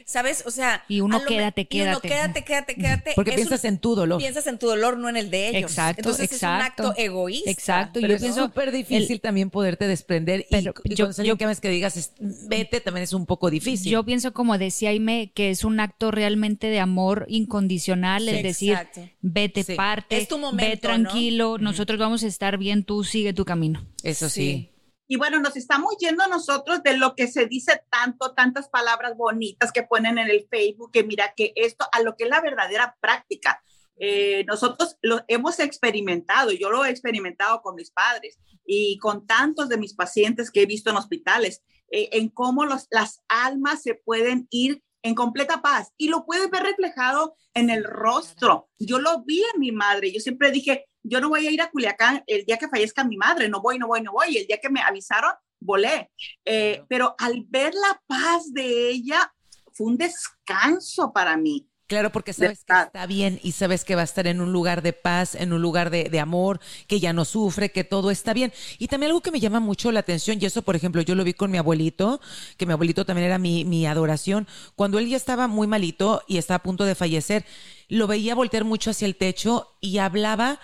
[0.04, 0.44] ¿sabes?
[0.46, 0.84] O sea.
[0.88, 1.88] Y uno quédate, quédate.
[1.88, 3.12] Y uno quédate, quédate, quédate.
[3.14, 4.18] Porque piensas en tu dolor.
[4.18, 5.70] Piensas en tu dolor, no en el de ellos.
[5.70, 6.82] Exacto, Entonces exacto.
[6.82, 7.50] es un acto egoísta.
[7.50, 8.00] Exacto.
[8.00, 10.46] Pero yo es súper difícil también poderte desprender.
[10.50, 13.90] Pero y, yo, yo que que digas vete también es un poco difícil.
[13.90, 18.78] Yo pienso, como decía Aime, que es un acto realmente de amor incondicional, el decir,
[19.20, 23.44] vete, parte, es tu momento, ve tranquilo, nosotros vamos a estar bien, tú sigue tu
[23.44, 23.86] camino.
[24.02, 24.70] Eso sí.
[25.14, 29.70] Y bueno, nos estamos yendo nosotros de lo que se dice tanto, tantas palabras bonitas
[29.70, 32.96] que ponen en el Facebook, que mira que esto a lo que es la verdadera
[33.00, 33.62] práctica.
[33.96, 39.68] Eh, nosotros lo hemos experimentado, yo lo he experimentado con mis padres y con tantos
[39.68, 43.94] de mis pacientes que he visto en hospitales, eh, en cómo los, las almas se
[43.94, 48.70] pueden ir en completa paz y lo puedes ver reflejado en el rostro.
[48.78, 51.70] Yo lo vi en mi madre, yo siempre dije, yo no voy a ir a
[51.70, 54.38] Culiacán el día que fallezca mi madre, no voy, no voy, no voy.
[54.38, 56.10] El día que me avisaron, volé.
[56.44, 59.30] Eh, pero al ver la paz de ella,
[59.74, 61.68] fue un descanso para mí.
[61.94, 64.82] Claro, porque sabes que está bien y sabes que va a estar en un lugar
[64.82, 68.52] de paz, en un lugar de, amor, que ya no sufre, que todo está bien.
[68.80, 71.22] Y también algo que me llama mucho la atención, y eso, por ejemplo, yo lo
[71.22, 72.20] vi con mi abuelito,
[72.56, 76.38] que mi abuelito también era mi, mi adoración, cuando él ya estaba muy malito y
[76.38, 77.44] estaba a punto de fallecer,
[77.88, 80.58] lo veía voltear mucho hacia el techo y hablaba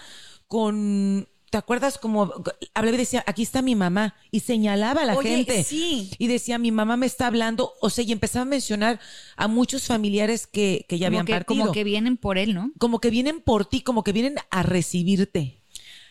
[0.48, 2.32] con ¿Te acuerdas como
[2.74, 4.14] hablaba y decía, aquí está mi mamá?
[4.30, 5.64] Y señalaba a la gente.
[5.64, 6.12] Sí.
[6.16, 7.74] Y decía, mi mamá me está hablando.
[7.80, 9.00] O sea, y empezaba a mencionar
[9.36, 11.60] a muchos familiares que, que ya habían que, partido.
[11.62, 12.70] Como que vienen por él, ¿no?
[12.78, 15.60] Como que vienen por ti, como que vienen a recibirte.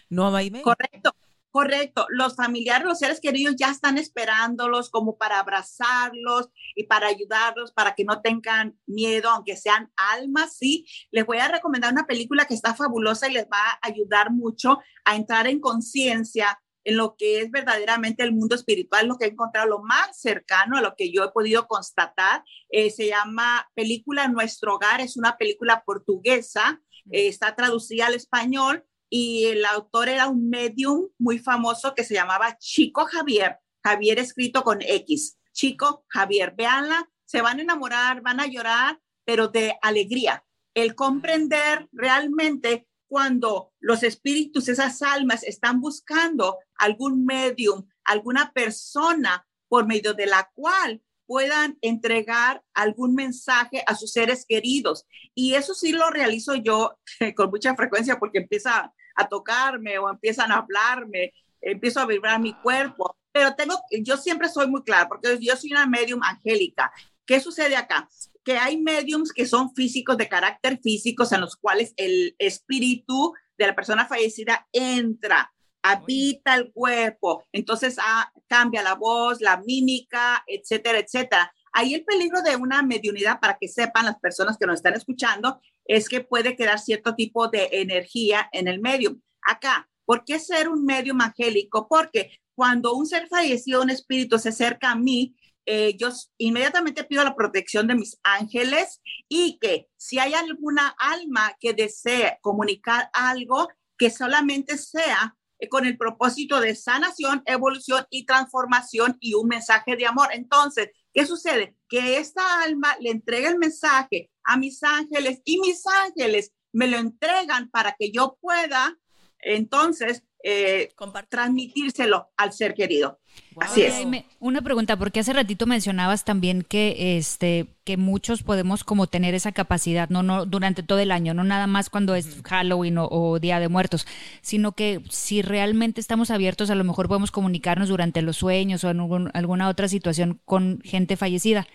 [0.10, 0.62] ¿No, Maime?
[0.62, 1.16] Correcto.
[1.52, 7.72] Correcto, los familiares, los seres queridos ya están esperándolos como para abrazarlos y para ayudarlos,
[7.72, 10.86] para que no tengan miedo, aunque sean almas, sí.
[11.10, 14.78] Les voy a recomendar una película que está fabulosa y les va a ayudar mucho
[15.06, 19.30] a entrar en conciencia en lo que es verdaderamente el mundo espiritual, lo que he
[19.30, 22.44] encontrado lo más cercano a lo que yo he podido constatar.
[22.70, 26.80] Eh, se llama película Nuestro Hogar, es una película portuguesa,
[27.12, 32.14] eh, está traducida al español y el autor era un medium muy famoso que se
[32.14, 38.40] llamaba Chico Javier, Javier escrito con X, Chico Javier, véanla, se van a enamorar, van
[38.40, 40.46] a llorar, pero de alegría.
[40.74, 49.88] El comprender realmente cuando los espíritus, esas almas están buscando algún medium, alguna persona por
[49.88, 55.06] medio de la cual puedan entregar algún mensaje a sus seres queridos.
[55.36, 56.98] Y eso sí lo realizo yo
[57.36, 62.54] con mucha frecuencia porque empieza a tocarme o empiezan a hablarme, empiezo a vibrar mi
[62.54, 63.16] cuerpo.
[63.32, 66.92] Pero tengo, yo siempre soy muy clara porque yo soy una medium angélica.
[67.26, 68.10] ¿Qué sucede acá?
[68.44, 73.68] Que hay mediums que son físicos, de carácter físicos, en los cuales el espíritu de
[73.68, 75.52] la persona fallecida entra
[75.82, 81.54] habita el cuerpo, entonces ah, cambia la voz, la mímica, etcétera, etcétera.
[81.74, 85.60] Ahí el peligro de una mediunidad, para que sepan las personas que nos están escuchando,
[85.86, 89.20] es que puede quedar cierto tipo de energía en el medium.
[89.42, 91.88] Acá, ¿por qué ser un medium angélico?
[91.88, 97.24] Porque cuando un ser fallecido, un espíritu se acerca a mí, eh, yo inmediatamente pido
[97.24, 103.68] la protección de mis ángeles y que si hay alguna alma que desee comunicar algo,
[103.98, 109.96] que solamente sea eh, con el propósito de sanación, evolución y transformación y un mensaje
[109.96, 110.30] de amor.
[110.32, 111.76] Entonces, ¿qué sucede?
[111.88, 116.98] Que esta alma le entrega el mensaje a mis ángeles y mis ángeles me lo
[116.98, 118.98] entregan para que yo pueda
[119.40, 120.90] entonces eh,
[121.28, 123.20] transmitírselo al ser querido.
[123.60, 123.96] Así es.
[124.40, 129.52] Una pregunta, porque hace ratito mencionabas también que este que muchos podemos como tener esa
[129.52, 133.60] capacidad, no no durante todo el año, no nada más cuando es Halloween o, Día
[133.60, 134.06] de Muertos,
[134.42, 138.92] sino que si realmente estamos abiertos, a lo mejor podemos comunicarnos durante los sueños o
[138.92, 141.68] en alguna otra situación con gente fallecida.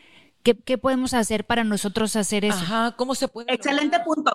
[0.43, 2.59] ¿Qué, ¿Qué, podemos hacer para nosotros hacer eso?
[2.59, 3.53] Ajá, ¿cómo se puede?
[3.53, 4.33] Excelente punto.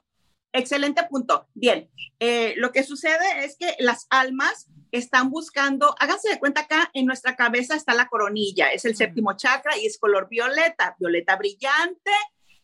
[0.51, 1.47] Excelente punto.
[1.53, 6.89] Bien, eh, lo que sucede es que las almas están buscando, háganse de cuenta acá,
[6.93, 11.35] en nuestra cabeza está la coronilla, es el séptimo chakra y es color violeta, violeta
[11.35, 12.11] brillante.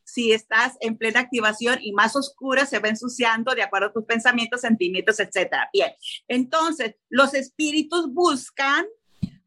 [0.03, 4.05] Si estás en plena activación y más oscura, se va ensuciando de acuerdo a tus
[4.05, 5.69] pensamientos, sentimientos, etcétera.
[5.73, 5.91] Bien,
[6.27, 8.85] entonces los espíritus buscan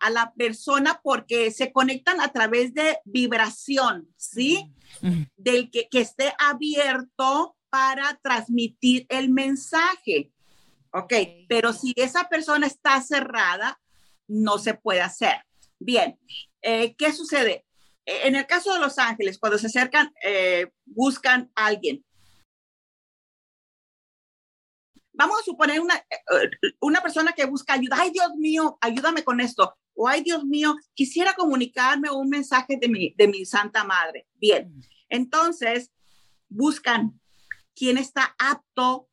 [0.01, 4.73] a la persona porque se conectan a través de vibración, ¿sí?
[5.37, 10.33] Del que, que esté abierto para transmitir el mensaje.
[10.93, 11.13] ok,
[11.49, 13.81] pero si esa persona está cerrada,
[14.27, 15.45] no se puede hacer.
[15.79, 16.19] Bien,
[16.63, 17.67] eh, ¿qué sucede?
[18.07, 22.05] Eh, en el caso de Los Ángeles, cuando se acercan, eh, buscan a alguien.
[25.13, 26.01] Vamos a suponer una,
[26.81, 27.97] una persona que busca ayuda.
[27.99, 29.77] Ay, Dios mío, ayúdame con esto.
[29.95, 34.29] O ay, Dios mío, quisiera comunicarme un mensaje de mi, de mi Santa Madre.
[34.35, 34.73] Bien,
[35.09, 35.91] entonces
[36.49, 37.21] buscan
[37.79, 39.09] quién está apto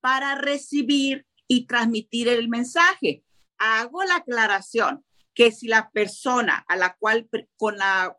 [0.00, 3.24] para recibir y transmitir el mensaje.
[3.58, 8.16] Hago la aclaración que si la persona a la cual, con la,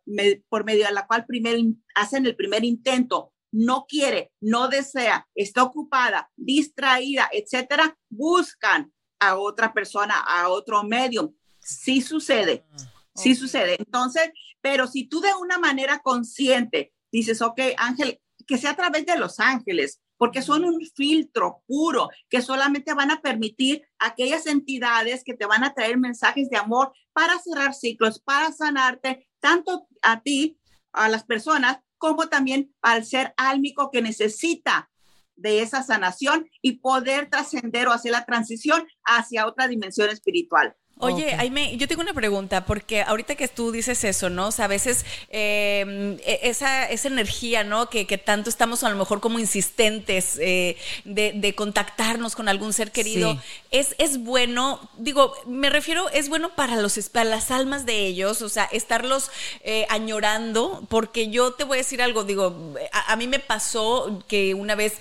[0.49, 1.59] por medio de la cual primero
[1.95, 9.73] hacen el primer intento, no quiere, no desea, está ocupada, distraída, etcétera, buscan a otra
[9.73, 11.33] persona, a otro medio.
[11.61, 12.77] Sí sucede, ah,
[13.15, 13.77] sí sucede.
[13.79, 19.05] Entonces, pero si tú de una manera consciente dices, ok, Ángel, que sea a través
[19.05, 25.23] de los ángeles, porque son un filtro puro que solamente van a permitir aquellas entidades
[25.23, 30.21] que te van a traer mensajes de amor para cerrar ciclos, para sanarte, tanto a
[30.21, 30.57] ti,
[30.93, 34.89] a las personas, como también al ser álmico que necesita
[35.35, 40.75] de esa sanación y poder trascender o hacer la transición hacia otra dimensión espiritual.
[40.97, 44.47] Oye, Aime, yo tengo una pregunta, porque ahorita que tú dices eso, ¿no?
[44.47, 47.89] O sea, a veces em, e, esa, esa energía, ¿no?
[47.89, 52.71] Que, que, tanto estamos a lo mejor como insistentes eh, de, de, contactarnos con algún
[52.71, 53.37] ser querido,
[53.71, 58.41] es, es bueno, digo, me refiero, es bueno para, los, para las almas de ellos,
[58.41, 59.31] o sea, estarlos
[59.65, 64.23] eh, añorando, porque yo te voy a decir algo, digo, a, a mí me pasó
[64.29, 64.93] que una vez,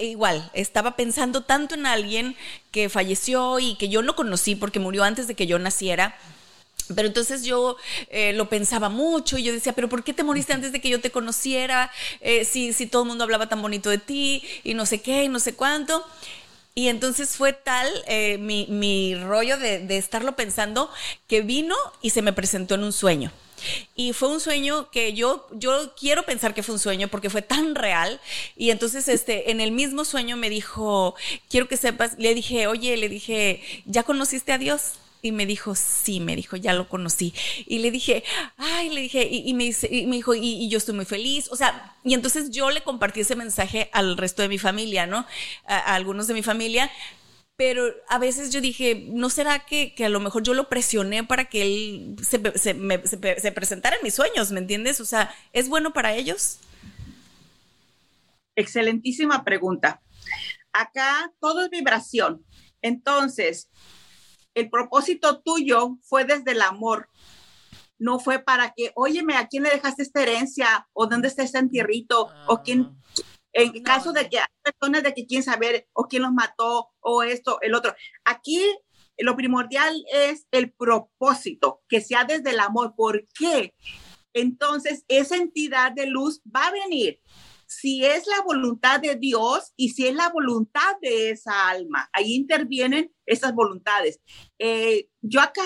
[0.00, 2.36] igual, estaba pensando tanto en alguien
[2.70, 6.16] que falleció y que yo no conocí porque murió antes de que yo naciera.
[6.94, 7.76] Pero entonces yo
[8.08, 10.88] eh, lo pensaba mucho y yo decía, pero ¿por qué te moriste antes de que
[10.88, 11.90] yo te conociera?
[12.20, 15.24] Eh, si, si todo el mundo hablaba tan bonito de ti y no sé qué
[15.24, 16.04] y no sé cuánto.
[16.74, 20.90] Y entonces fue tal eh, mi, mi, rollo de, de estarlo pensando
[21.26, 23.32] que vino y se me presentó en un sueño.
[23.94, 27.42] Y fue un sueño que yo, yo quiero pensar que fue un sueño porque fue
[27.42, 28.20] tan real.
[28.56, 31.14] Y entonces, este, en el mismo sueño me dijo,
[31.48, 34.92] quiero que sepas, le dije, oye, le dije, ¿ya conociste a Dios?
[35.22, 37.34] Y me dijo, sí, me dijo, ya lo conocí.
[37.66, 38.24] Y le dije,
[38.56, 41.48] ay, le dije, y, me, dijo, y, yo estoy muy feliz.
[41.50, 45.26] O sea, y entonces yo le compartí ese mensaje al resto de mi familia, ¿no?
[45.66, 46.90] a algunos de mi familia
[47.60, 51.50] pero a veces yo dije, ¿no será que, a lo mejor yo lo presioné para
[51.50, 54.98] que él se, se, presentara en mis sueños, ¿me entiendes?
[54.98, 56.60] O sea, ¿es bueno para ellos?
[58.56, 60.00] Excelentísima pregunta.
[60.72, 62.42] Acá todo es vibración.
[62.80, 63.68] Entonces,
[64.54, 67.10] el propósito tuyo fue desde el amor.
[67.98, 70.88] No fue para que, óyeme, ¿a quién le dejaste esta herencia?
[70.94, 72.30] ¿O dónde está ese entierrito?
[72.46, 72.96] ¿O quién,
[73.52, 77.22] En caso de que hay personas de que quieren saber o quién los mató o
[77.22, 77.94] esto, el otro.
[78.24, 78.62] Aquí
[79.18, 82.94] lo primordial es el propósito, que sea desde el amor.
[82.96, 83.74] ¿Por qué?
[84.32, 87.20] Entonces, esa entidad de luz va a venir
[87.70, 92.10] si es la voluntad de Dios y si es la voluntad de esa alma.
[92.12, 94.20] Ahí intervienen esas voluntades.
[94.58, 95.62] Eh, yo acá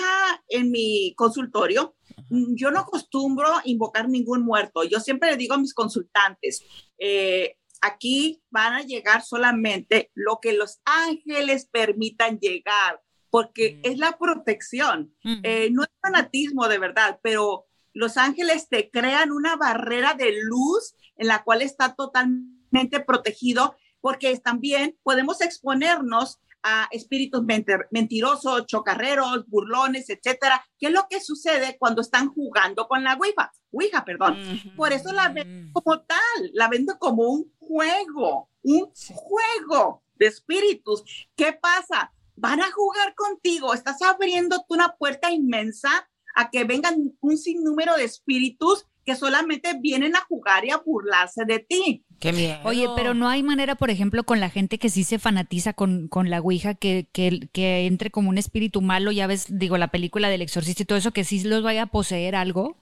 [0.47, 1.95] en mi consultorio,
[2.29, 4.83] yo no acostumbro invocar ningún muerto.
[4.83, 6.63] Yo siempre le digo a mis consultantes,
[6.99, 13.91] eh, Aquí van a llegar solamente lo que los ángeles permitan llegar, porque mm.
[13.91, 15.13] es la protección.
[15.43, 20.95] Eh, no es fanatismo de verdad, pero los ángeles te crean una barrera de luz
[21.17, 27.43] en la cual está totalmente protegido, porque también podemos exponernos a espíritus
[27.91, 30.65] mentirosos, chocarreros, burlones, etcétera.
[30.79, 33.51] ¿Qué es lo que sucede cuando están jugando con la Ouija?
[33.71, 34.35] Ouija, perdón.
[34.75, 41.03] Por eso la vendo como tal, la vendo como un juego, un juego de espíritus.
[41.35, 42.11] ¿Qué pasa?
[42.35, 48.05] Van a jugar contigo, estás abriendo una puerta inmensa a que vengan un sinnúmero de
[48.05, 52.03] espíritus que solamente vienen a jugar y a burlarse de ti.
[52.19, 52.57] Qué miedo.
[52.63, 56.07] Oye, pero no hay manera, por ejemplo, con la gente que sí se fanatiza con,
[56.07, 59.89] con la Ouija, que, que, que, entre como un espíritu malo, ya ves, digo, la
[59.89, 62.77] película del exorcista y todo eso, que sí los vaya a poseer algo.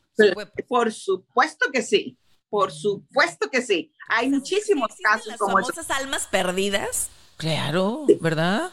[0.67, 2.17] Por supuesto que sí,
[2.49, 3.91] por supuesto que sí.
[4.09, 7.09] Hay muchísimos casos las como famosas almas perdidas.
[7.37, 8.71] Claro, ¿verdad?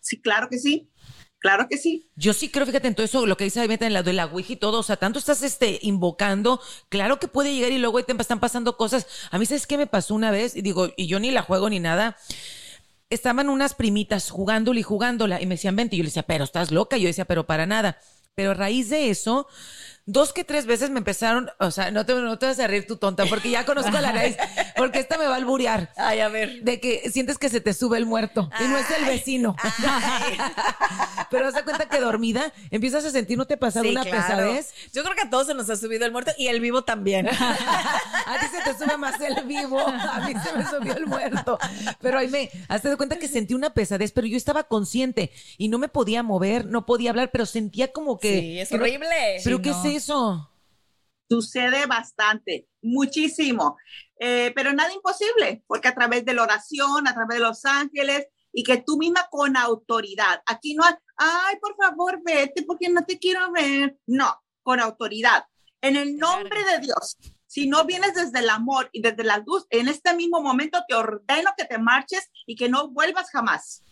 [0.00, 0.88] sí, claro que sí.
[1.38, 2.08] Claro que sí.
[2.16, 4.54] Yo sí creo, fíjate, en todo eso, lo que dice en la de la Ouija
[4.54, 8.12] y todo, o sea, tanto estás este, invocando, claro que puede llegar y luego te
[8.20, 9.06] están pasando cosas.
[9.30, 10.56] A mí, ¿sabes qué me pasó una vez?
[10.56, 12.16] Y digo, y yo ni la juego ni nada.
[13.10, 15.94] Estaban unas primitas jugándola y jugándola y me decían, vente.
[15.94, 16.96] Y yo le decía, pero estás loca.
[16.96, 18.00] Y yo decía, pero para nada.
[18.34, 19.46] Pero a raíz de eso,
[20.06, 22.86] dos que tres veces me empezaron, o sea, no te, no te vas a reír
[22.86, 24.36] tu tonta, porque ya conozco a la raíz,
[24.76, 25.90] porque esta me va a alburear.
[25.96, 26.62] Ay, a ver.
[26.62, 29.56] De que sientes que se te sube el muerto y no es el vecino.
[31.30, 34.16] Pero das cuenta que dormida empiezas a sentir, ¿no te pasa Sí, una claro.
[34.22, 34.72] pesadez?
[34.92, 37.28] Yo creo que a todos se nos ha subido el muerto y el vivo también.
[38.26, 41.58] A ti se te sube más el vivo, a mí se me subió el muerto.
[42.00, 45.68] Pero ahí me, hazte de cuenta que sentí una pesadez, pero yo estaba consciente y
[45.68, 48.40] no me podía mover, no podía hablar, pero sentía como que.
[48.40, 49.06] Sí, es horrible.
[49.44, 49.84] ¿Pero Sí, qué no.
[49.84, 50.50] es eso?
[51.28, 53.76] Sucede bastante, muchísimo,
[54.18, 58.28] Eh, pero nada imposible, porque a través de la oración, a través de los ángeles,
[58.50, 63.04] y que tú misma con autoridad, aquí no hay, ay, por favor, vete porque no
[63.04, 63.98] te quiero ver.
[64.06, 65.44] No, con autoridad.
[65.82, 69.66] En el nombre de Dios, si no vienes desde el amor y desde la luz,
[69.68, 73.82] en este mismo momento te ordeno que te marches y que no vuelvas jamás.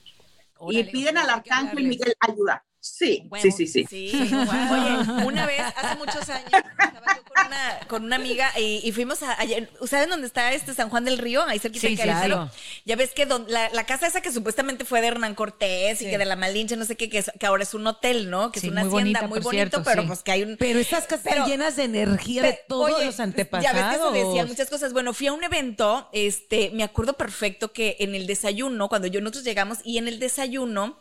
[0.70, 1.84] y piden al arcángel.
[1.84, 2.64] Miguel ayuda.
[2.87, 3.87] Sí, sí, sí, sí.
[3.89, 8.82] Sí, Oye, una vez, hace muchos años, estaba yo con una, con una amiga y,
[8.87, 11.43] y fuimos a, allá- ¿saben dónde está este San Juan del Río?
[11.45, 12.37] Ahí cerquita Sí, de Calicero.
[12.37, 12.51] claro.
[12.85, 16.05] Ya ves que don- la, la casa esa que supuestamente fue de Hernán Cortés y
[16.05, 16.11] Sí.
[16.11, 18.53] que de la Malinche, no sé qué, que, es- que ahora es un hotel, ¿no?
[18.53, 20.09] Que Sí, es una muy hacienda bonita, muy bonito, cierto, pero sí.
[20.09, 20.57] pues que hay un...
[20.59, 23.74] Pero esas casas Pero- están llenas de energía de todos oye, los antepasados.
[23.74, 24.93] Ya ves que se decían muchas cosas.
[24.93, 29.22] Bueno, fui a un evento, este, me acuerdo perfecto que en el desayuno, cuando yo
[29.22, 30.99] nosotros llegamos, y en el desayuno,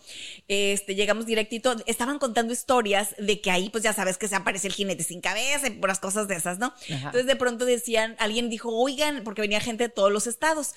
[0.47, 4.67] este, llegamos directito, estaban contando historias de que ahí, pues ya sabes que se aparece
[4.67, 6.73] el jinete sin cabeza y puras cosas de esas, ¿no?
[6.87, 10.73] Entonces de pronto decían, alguien dijo, oigan, porque venía gente de todos los estados,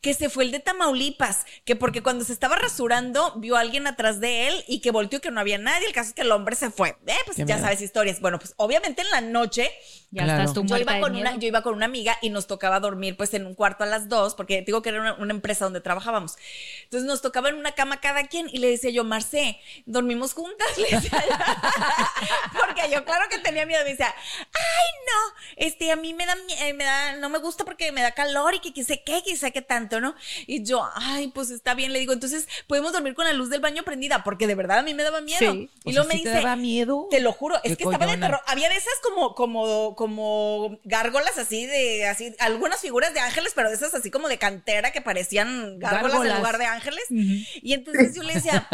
[0.00, 3.86] que se fue el de Tamaulipas, que porque cuando se estaba rasurando, vio a alguien
[3.86, 5.86] atrás de él y que volteó que no había nadie.
[5.86, 6.96] El caso es que el hombre se fue.
[7.06, 7.60] Eh, pues Qué ya miedo.
[7.66, 8.20] sabes historias.
[8.20, 9.70] Bueno, pues obviamente en la noche
[10.10, 10.40] Ya Claro.
[10.40, 13.16] estás tú yo iba, con una, yo iba con una amiga y nos tocaba dormir
[13.18, 15.82] pues en un cuarto a las dos, porque digo que era una, una empresa donde
[15.82, 16.36] trabajábamos.
[16.84, 20.78] Entonces nos tocaba en una cama cada quien y le decía yo, Marce, dormimos juntas,
[20.78, 21.36] le decía yo.
[22.60, 26.36] porque yo claro que tenía miedo, me decía, ay no, este a mí me da,
[26.60, 29.50] eh, me da, no me gusta porque me da calor y que quise qué, quise
[29.50, 30.14] qué tanto, ¿no?
[30.46, 33.60] Y yo, ay, pues está bien, le digo, entonces podemos dormir con la luz del
[33.60, 35.52] baño prendida, porque de verdad a mí me daba miedo.
[35.52, 35.70] Sí.
[35.84, 37.08] Y luego sea, me ¿sí te dice, daba miedo?
[37.10, 38.40] te lo juro, es que estaba de terror.
[38.46, 43.70] Había de esas como, como, como gárgolas así de, así, algunas figuras de ángeles, pero
[43.70, 46.30] de esas así como de cantera que parecían gárgolas, Gárgolas.
[46.30, 47.04] en lugar de ángeles.
[47.10, 48.68] Y entonces yo le decía,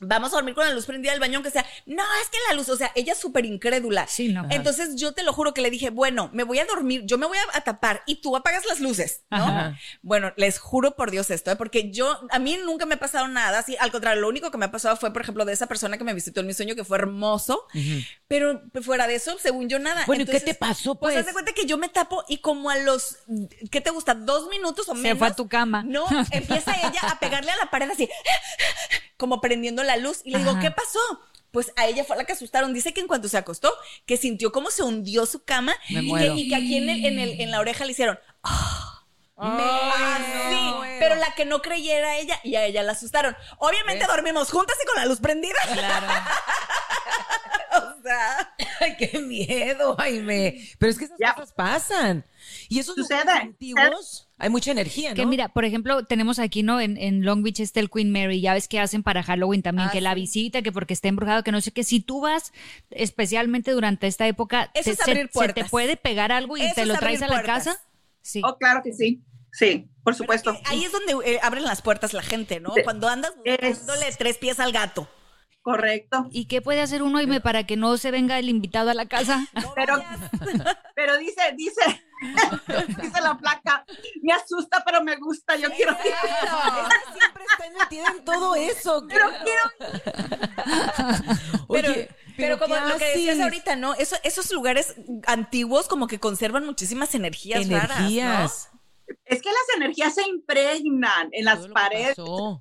[0.00, 2.54] vamos a dormir con la luz prendida del baño, aunque sea, no, es que la
[2.54, 4.06] luz, o sea, ella es súper incrédula.
[4.06, 4.46] Sí, no.
[4.50, 7.26] Entonces yo te lo juro que le dije, bueno, me voy a dormir, yo me
[7.26, 9.38] voy a, tapar y tú apagas las luces, ¿no?
[9.38, 9.78] Ajá.
[10.02, 11.56] Bueno, les juro por Dios esto, ¿eh?
[11.56, 14.58] porque yo, a mí nunca me ha pasado nada así, al contrario, lo único que
[14.58, 16.74] me ha pasado fue, por ejemplo, de esa persona que me visitó en mi sueño,
[16.74, 17.66] que fue hermoso,
[18.28, 20.04] pero fuera de eso, según yo, nada.
[20.06, 21.26] Bueno, ¿y qué te pasó, Pues pues?
[21.26, 23.18] haz cuenta que yo me tapo y como a los,
[23.70, 24.14] ¿qué te gusta?
[24.14, 25.18] Dos minutos o Se menos.
[25.18, 25.82] fue a tu cama.
[25.84, 28.08] No, empieza ella a pegarle a la pared así,
[29.16, 30.60] como prendiendo la luz, y le digo, Ajá.
[30.60, 30.98] ¿qué pasó?
[31.50, 32.72] Pues a ella fue la que asustaron.
[32.74, 33.72] Dice que en cuanto se acostó,
[34.06, 36.34] que sintió como se hundió su cama Me y que, muero.
[36.36, 38.18] y que aquí en, el- en, el- en la oreja le hicieron,
[39.40, 40.80] Ay, así, no.
[40.98, 43.36] pero la que no creyera ella y a ella la asustaron.
[43.58, 44.08] Obviamente ¿Ves?
[44.08, 45.54] dormimos juntas y con la luz prendida.
[45.72, 46.06] Claro.
[47.98, 50.68] o sea, Ay, qué miedo, Jaime.
[50.78, 51.34] Pero es que esas Ya.
[51.34, 52.26] cosas pasan.
[52.68, 55.16] Y esos Sucede, lugares antiguos, hay mucha energía, ¿no?
[55.16, 56.80] Que mira, por ejemplo, tenemos aquí, ¿no?
[56.80, 59.88] En, en Long Beach está el Queen Mary, ya ves que hacen para Halloween también,
[59.88, 61.82] Ah, que la visita, que porque está embrujado, que no sé qué.
[61.84, 62.52] Si tú vas,
[62.90, 66.62] especialmente durante esta época, Eso te- es se, abrir se te puede pegar algo y
[66.62, 67.64] Eso te lo es traes a la puertas.
[67.64, 67.80] casa.
[68.22, 68.40] Sí.
[68.44, 69.22] Oh, claro que sí.
[69.52, 70.50] Sí, por supuesto.
[70.52, 72.72] Pero es que ahí es donde eh, abren las puertas la gente, ¿no?
[72.74, 72.82] Sí.
[72.84, 75.08] Cuando andas Es- dándole tres pies al gato.
[75.62, 76.28] Correcto.
[76.30, 79.06] ¿Y qué puede hacer uno, Ime, para que no se venga el invitado a la
[79.06, 79.46] casa?
[79.74, 80.02] Pero,
[80.94, 81.80] pero dice, dice,
[83.02, 83.84] dice la placa,
[84.22, 85.96] me asusta, pero me gusta, yo quiero.
[86.04, 86.18] Ella
[87.16, 89.06] siempre está metida en todo eso.
[89.08, 89.70] Pero claro.
[91.68, 93.94] Pero, Oye, pero, como ¿qué lo que decías ahorita, ¿no?
[93.94, 94.94] Eso, esos lugares
[95.26, 98.70] antiguos como que conservan muchísimas energías, raras.
[99.24, 102.16] Es que las energías se impregnan en las paredes,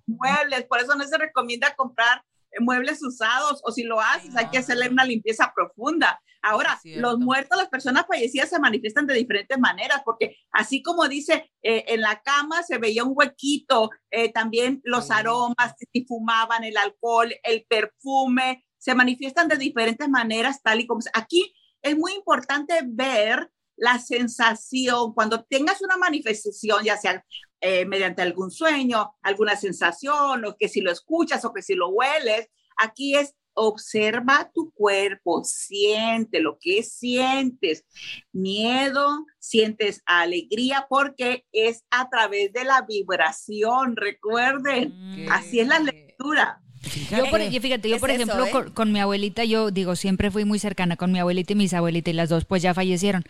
[0.05, 2.23] muebles, por eso no se recomienda comprar
[2.59, 6.21] muebles usados o si lo haces hay que hacerle una limpieza profunda.
[6.41, 11.51] Ahora, los muertos, las personas fallecidas se manifiestan de diferentes maneras, porque así como dice,
[11.61, 16.77] eh, en la cama se veía un huequito, eh, también los aromas, si fumaban, el
[16.77, 22.79] alcohol, el perfume, se manifiestan de diferentes maneras, tal y como aquí es muy importante
[22.85, 27.23] ver la sensación, cuando tengas una manifestación, ya sea
[27.61, 31.89] eh, mediante algún sueño, alguna sensación, o que si lo escuchas o que si lo
[31.89, 37.85] hueles, aquí es observa tu cuerpo, siente lo que sientes,
[38.31, 46.61] miedo, sientes alegría, porque es a través de la vibración, recuerden, así es la lectura.
[47.09, 48.71] Yo por, fíjate, yo por ejemplo ¿eh?
[48.73, 52.13] con, mi abuelita, yo digo, siempre fui muy cercana con mi abuelita y mis abuelitas
[52.13, 53.23] y las dos pues ya fallecieron.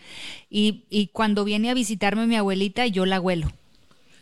[0.50, 3.50] Y, y cuando viene a visitarme mi abuelita, yo la abuelo.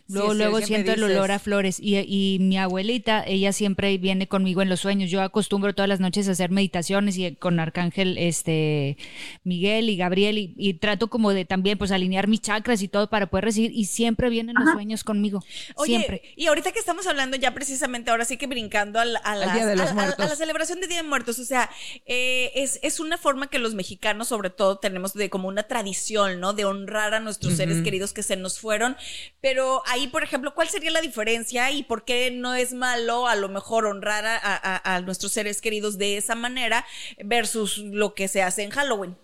[0.08, 1.78] Luego, luego siento el olor a flores.
[1.80, 5.10] Y, y, mi abuelita, ella siempre viene conmigo en los sueños.
[5.10, 8.96] Yo acostumbro todas las noches a hacer meditaciones y con Arcángel este,
[9.42, 13.26] Miguel y Gabriel y, trato como de también pues alinear mis chakras y todo para
[13.26, 13.72] poder recibir.
[13.72, 15.42] Y siempre vienen los sueños conmigo.
[15.84, 16.22] siempre.
[16.36, 20.36] Y ahorita que estamos hablando ya precisamente, ahora sí que brincando a, la, a, la
[20.36, 21.68] celebración de Día de Muertos, o sea,
[22.04, 26.38] eh, es, es una forma que los mexicanos sobre todo tenemos de como una tradición,
[26.40, 26.52] ¿no?
[26.52, 28.96] De honrar a nuestros seres queridos que se nos fueron.
[29.40, 33.34] Pero ahí, por ejemplo, ¿cuál sería la diferencia y por qué no es malo a
[33.34, 36.86] lo mejor honrar a, nuestros seres queridos de esa manera
[37.24, 39.16] versus lo que se hace en Halloween?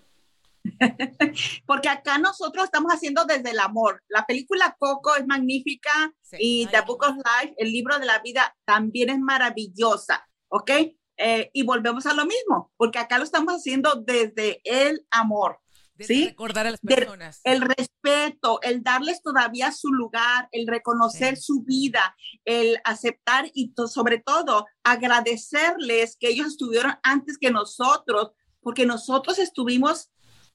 [1.67, 4.03] Porque acá nosotros estamos haciendo desde el amor.
[4.09, 8.57] La película Coco es magnífica y The Book of Life, el libro de la vida,
[8.65, 10.71] también es maravillosa, ¿ok?
[11.19, 15.62] Eh, y volvemos a lo mismo, porque acá lo estamos haciendo desde el amor.
[16.05, 16.29] ¿Sí?
[16.29, 17.41] recordar a las personas.
[17.45, 24.19] el respeto, el darles todavía su lugar, el reconocer su vida, el aceptar y sobre
[24.19, 30.11] todo agradecerles que ellos estuvieron antes que nosotros, porque nosotros estuvimos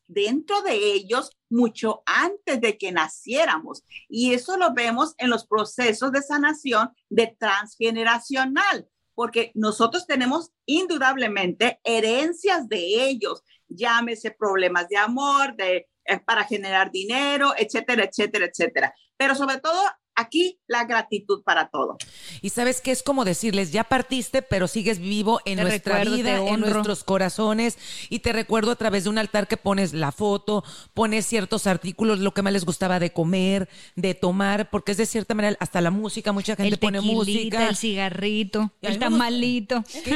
[0.07, 3.83] dentro de ellos mucho antes de que naciéramos.
[4.09, 11.79] Y eso lo vemos en los procesos de sanación de transgeneracional, porque nosotros tenemos indudablemente
[11.83, 18.93] herencias de ellos llámese problemas de amor, de, eh, para generar dinero, etcétera, etcétera, etcétera.
[19.17, 19.81] Pero sobre todo
[20.17, 21.97] aquí la gratitud para todo.
[22.41, 26.59] Y sabes que es como decirles, ya partiste, pero sigues vivo en nuestra vida, en
[26.59, 27.77] nuestros corazones,
[28.09, 30.63] y te recuerdo a través de un altar que pones la foto,
[30.93, 35.05] pones ciertos artículos, lo que más les gustaba de comer, de tomar, porque es de
[35.05, 37.69] cierta manera hasta la música, mucha gente pone música.
[37.69, 39.83] El cigarrito, el tamalito.
[40.03, 40.11] ¿Qué,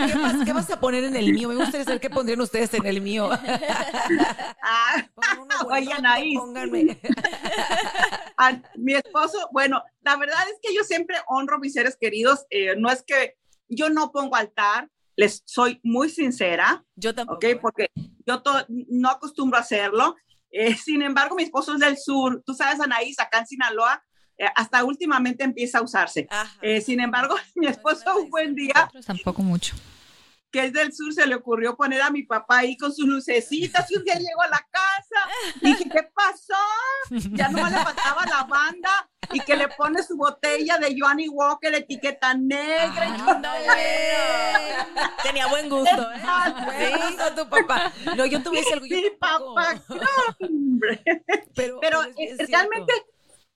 [0.46, 1.50] ¿Qué, vas, a poner en el mío?
[1.50, 3.30] Me gustaría saber qué pondrían ustedes en el mío.
[4.64, 5.06] ah,
[5.70, 6.36] oigan ahí.
[6.36, 7.00] Pónganme.
[8.76, 12.46] mi esposo, bueno, la verdad es que yo siempre honro a mis seres queridos.
[12.50, 13.36] Eh, no es que
[13.68, 16.84] yo no pongo altar, les soy muy sincera.
[16.96, 17.38] Yo tampoco.
[17.38, 17.56] ¿okay?
[17.56, 17.90] Porque
[18.26, 20.16] yo no acostumbro a hacerlo.
[20.52, 22.44] Eh, sin embargo, mi esposo es del sur.
[22.46, 24.04] Tú sabes, Anaís, acá en Sinaloa,
[24.38, 26.28] eh, hasta últimamente empieza a usarse.
[26.84, 28.90] sin embargo, mi esposo un buen día.
[29.06, 29.76] Tampoco mucho
[30.52, 33.90] que es del sur, se le ocurrió poner a mi papá ahí con sus lucecitas
[33.90, 35.30] y un día llegó a la casa.
[35.62, 36.54] Dije, ¿qué pasó?
[37.32, 41.74] Ya no le faltaba la banda y que le pone su botella de Johnny Walker,
[41.74, 43.16] etiqueta negra.
[43.44, 46.12] Ah, Tenía buen gusto.
[46.12, 46.96] ¿eh?
[47.10, 47.92] Sí, tu papá.
[48.16, 48.86] No, yo tuviese algo.
[48.86, 51.02] Mi papá, no, hombre.
[51.56, 52.02] Pero, pero
[52.50, 52.94] realmente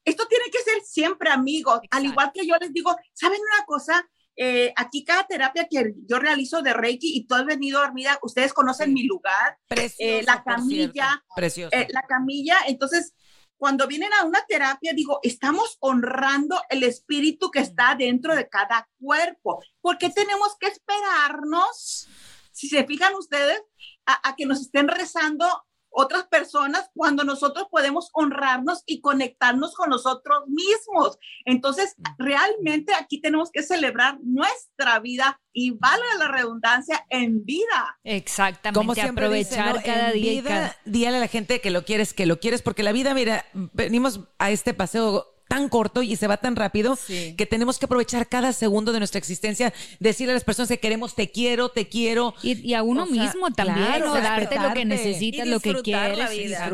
[0.05, 1.81] esto tiene que ser siempre amigos.
[1.91, 4.07] Al igual que yo les digo, ¿saben una cosa?
[4.37, 8.53] Eh, aquí cada terapia que yo realizo de Reiki y tú has venido dormida, ustedes
[8.53, 9.57] conocen mi lugar,
[9.97, 11.23] eh, la camilla,
[11.71, 13.13] eh, la camilla, entonces
[13.57, 18.89] cuando vienen a una terapia, digo, estamos honrando el espíritu que está dentro de cada
[18.99, 19.63] cuerpo.
[19.79, 22.09] ¿Por qué tenemos que esperarnos,
[22.51, 23.61] si se fijan ustedes,
[24.05, 25.47] a que nos estén rezando
[25.95, 31.17] otras personas cuando nosotros podemos honrarnos y conectarnos con nosotros mismos.
[31.45, 37.97] Entonces, realmente aquí tenemos que celebrar nuestra vida y valga la redundancia en vida.
[38.03, 40.41] Exactamente, Como aprovechar cada día.
[40.41, 43.45] Vida, Díale a la gente que lo quieres, que lo quieres, porque la vida, mira,
[43.53, 48.27] venimos a este paseo tan corto y se va tan rápido que tenemos que aprovechar
[48.27, 52.33] cada segundo de nuestra existencia, decirle a las personas que queremos te quiero, te quiero.
[52.41, 56.29] Y, a uno mismo también, darte lo que necesitas, lo que quieres,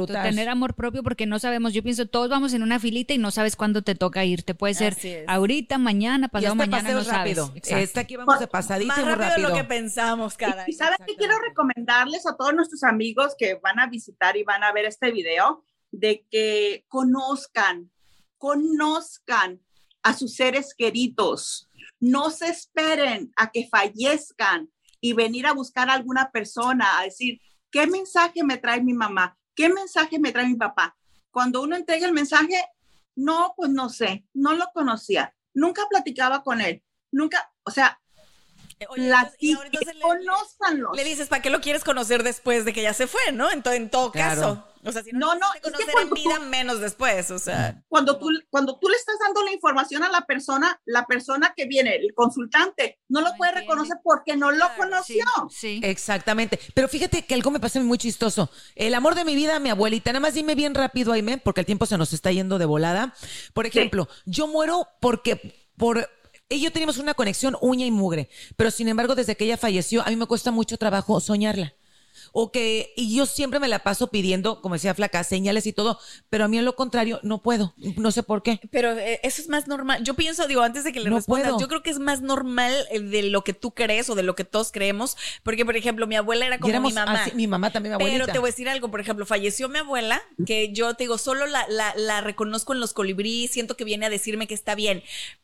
[0.07, 3.29] tener amor propio porque no sabemos, yo pienso, todos vamos en una filita y no
[3.29, 7.53] sabes cuándo te toca irte, puede ser ahorita, mañana, pasado este mañana, no rápido.
[7.63, 9.49] Está aquí vamos de pasadito Más rápido, rápido.
[9.49, 10.63] lo que pensamos, cara.
[10.67, 14.63] Y, sabes que quiero recomendarles a todos nuestros amigos que van a visitar y van
[14.63, 17.91] a ver este video de que conozcan
[18.41, 19.61] conozcan
[20.01, 21.69] a sus seres queridos.
[21.99, 27.39] No se esperen a que fallezcan y venir a buscar a alguna persona a decir,
[27.69, 29.37] ¿qué mensaje me trae mi mamá?
[29.55, 30.97] ¿Qué mensaje me trae mi papá?
[31.29, 32.65] Cuando uno entrega el mensaje,
[33.15, 38.01] no, pues no sé, no lo conocía, nunca platicaba con él, nunca, o sea,
[38.79, 38.87] eh,
[40.95, 43.51] le, dices, ¿para qué lo quieres conocer después de que ya se fue, no?
[43.51, 44.65] En, en todo caso.
[44.83, 47.83] O sea, si no, no, no conocer en vida, menos después, o sea.
[47.87, 51.65] Cuando tú, cuando tú le estás dando la información a la persona, la persona que
[51.65, 55.25] viene, el consultante, no lo puede reconocer porque no lo conoció.
[55.49, 56.59] Sí, Exactamente.
[56.73, 58.49] Pero fíjate que algo me pasó muy chistoso.
[58.75, 61.65] El amor de mi vida, mi abuelita, nada más dime bien rápido, Aime, porque el
[61.65, 63.13] tiempo se nos está yendo de volada.
[63.53, 66.07] Por ejemplo, yo muero porque, por ella
[66.49, 70.01] y yo teníamos una conexión uña y mugre, pero sin embargo, desde que ella falleció,
[70.01, 71.73] a mí me cuesta mucho trabajo soñarla
[72.31, 75.99] o que, y yo siempre me la paso pidiendo, como decía Flaca, señales y todo,
[76.29, 78.59] pero a mí en lo contrario no puedo, no sé por qué.
[78.71, 80.03] Pero eh, eso es más normal.
[80.03, 81.59] Yo pienso, digo, antes de que le No respondas, puedo.
[81.59, 84.35] yo creo que es más normal eh, de lo que tú crees o de lo
[84.35, 87.23] que todos creemos, porque por ejemplo, mi abuela era como mi mamá.
[87.23, 88.33] así, mi mamá también, mi Pero abuelita.
[88.33, 91.45] te voy a decir algo, por ejemplo, falleció mi abuela, que yo te digo, solo
[91.47, 95.03] la, la, la reconozco en los colibríes, siento que viene a decirme que está bien.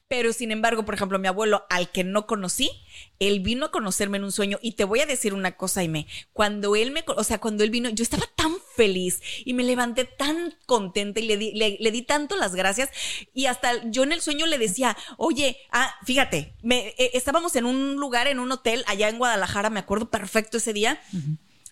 [0.09, 2.71] Pero sin embargo, por ejemplo, mi abuelo, al que no conocí,
[3.19, 4.59] él vino a conocerme en un sueño.
[4.61, 6.07] Y te voy a decir una cosa, Aime.
[6.33, 10.05] Cuando él me, o sea, cuando él vino, yo estaba tan feliz y me levanté
[10.05, 12.89] tan contenta y le di, le, di tanto las gracias.
[13.33, 17.65] Y hasta yo en el sueño le decía, oye, ah, fíjate, me, eh, estábamos en
[17.65, 21.01] un lugar, en un hotel allá en Guadalajara, me acuerdo perfecto ese día.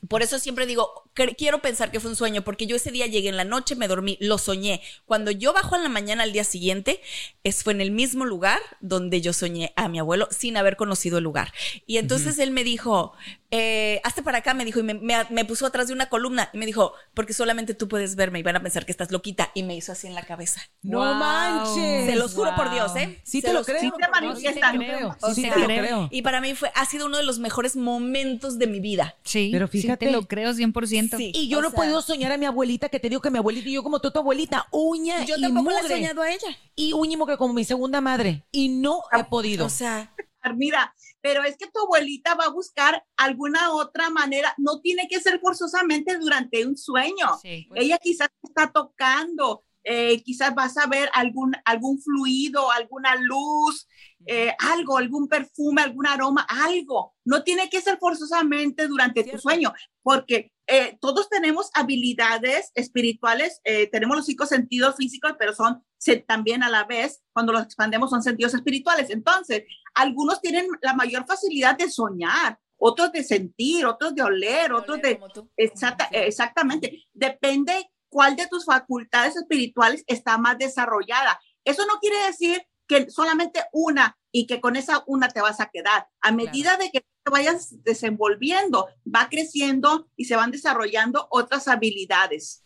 [0.09, 3.29] Por eso siempre digo, quiero pensar que fue un sueño, porque yo ese día llegué
[3.29, 4.81] en la noche, me dormí, lo soñé.
[5.05, 7.01] Cuando yo bajo en la mañana al día siguiente,
[7.43, 11.17] es, fue en el mismo lugar donde yo soñé a mi abuelo sin haber conocido
[11.17, 11.53] el lugar.
[11.85, 13.13] Y entonces él me dijo,
[13.51, 16.49] eh, hazte para acá, me dijo, y me, me- me puso atrás de una columna
[16.53, 19.51] y me dijo, porque solamente tú puedes verme y van a pensar que estás loquita.
[19.55, 20.61] Y me hizo así en la cabeza.
[20.81, 21.13] No Wow.
[21.15, 22.05] manches.
[22.05, 22.73] Se los juro por Wow.
[22.73, 23.19] Dios, ¿eh?
[23.23, 23.79] Sí Se te lo creo.
[23.79, 24.33] Sí te juro por Dios.
[24.33, 24.71] manifiestan.
[24.73, 25.17] Sí te lo creo.
[25.21, 26.07] O Sí sea, te lo creo.
[26.11, 29.15] Y para mí fue, ha sido uno de los mejores momentos de mi vida.
[29.23, 30.05] Sí, Pero sí fíjate.
[30.05, 31.17] te lo creo 100%.
[31.17, 31.31] Sí.
[31.35, 33.37] Y yo no he sea- podido soñar a mi abuelita, que te digo que mi
[33.39, 35.95] abuelita y yo como tu abuelita, uña Yo y tampoco la he mugre.
[35.95, 36.57] soñado a ella.
[36.75, 38.45] Y uña mugre como mi segunda madre.
[38.51, 39.65] Y no he podido.
[39.65, 40.11] O sea,
[40.55, 45.19] Mira, pero es que tu abuelita va a buscar alguna otra manera, no tiene que
[45.19, 47.39] ser forzosamente durante un sueño.
[47.41, 47.67] Sí.
[47.73, 53.87] Ella quizás está tocando, eh, quizás vas a ver algún, algún fluido, alguna luz,
[54.25, 57.13] eh, algo, algún perfume, algún aroma, algo.
[57.23, 59.71] No tiene que ser forzosamente durante tu sueño,
[60.01, 66.17] porque eh, todos tenemos habilidades espirituales, eh, tenemos los cinco sentidos físicos, pero son se-
[66.17, 69.11] también a la vez, cuando los expandemos, son sentidos espirituales.
[69.11, 69.63] Entonces,
[69.93, 75.19] algunos tienen la mayor facilidad de soñar, otros de sentir, otros de oler, otros de.
[75.55, 77.03] Exacta- exactamente.
[77.13, 81.39] Depende cuál de tus facultades espirituales está más desarrollada.
[81.63, 85.69] Eso no quiere decir que solamente una y que con esa una te vas a
[85.69, 86.07] quedar.
[86.21, 92.63] A medida de que te vayas desenvolviendo, va creciendo y se van desarrollando otras habilidades,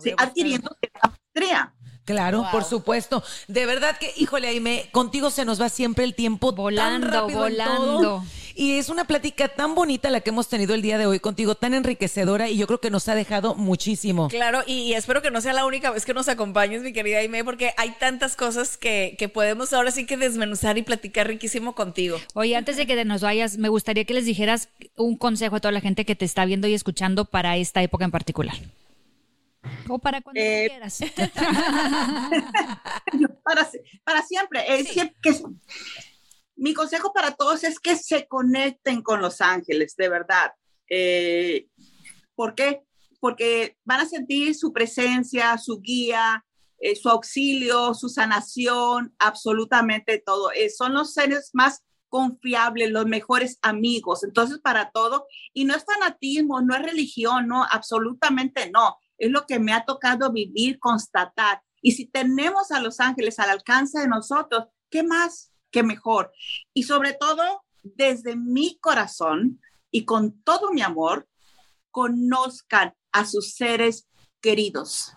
[0.00, 1.74] sí, adquiriendo cierta maestría.
[2.08, 2.50] Claro, Wow.
[2.50, 3.22] por supuesto.
[3.48, 7.46] De verdad que, híjole, Aime, contigo se nos va siempre el tiempo tan Volando, rápido
[7.46, 7.76] en todo.
[7.98, 8.24] volando.
[8.54, 11.54] Y es una plática tan bonita la que hemos tenido el día de hoy contigo,
[11.54, 14.26] tan enriquecedora y yo creo que nos ha dejado muchísimo.
[14.28, 17.18] Claro, y, y espero que no sea la única vez que nos acompañes, mi querida
[17.18, 21.76] Aime, porque hay tantas cosas que, que podemos ahora sí que desmenuzar y platicar riquísimo
[21.76, 22.18] contigo.
[22.34, 25.70] Oye, antes de que nos vayas, me gustaría que les dijeras un consejo a toda
[25.70, 28.56] la gente que te está viendo y escuchando para esta época en particular.
[29.88, 30.98] O para cuando Eh, quieras.
[33.44, 34.64] para, si- para siempre.
[34.80, 35.42] Es siem- que-
[36.56, 40.52] mi consejo para todos es que se conecten con los ángeles, de verdad.
[40.90, 41.68] Eh,
[42.34, 42.82] ¿Por qué?
[43.20, 46.44] Porque van a sentir su presencia, su guía,
[46.80, 50.52] eh, su auxilio, su sanación, absolutamente todo.
[50.52, 54.24] Eh, son los seres más confiables, los mejores amigos.
[54.24, 58.96] Entonces, para todo, y no es fanatismo, no es religión, no, absolutamente no.
[59.18, 61.62] Es lo que me ha tocado vivir, constatar.
[61.82, 66.32] Y si tenemos a los ángeles al alcance de nosotros, ¿qué más que mejor?
[66.72, 69.60] Y sobre todo, desde mi corazón
[69.90, 71.28] y con todo mi amor,
[71.90, 74.08] conozcan a sus seres
[74.40, 75.12] queridos.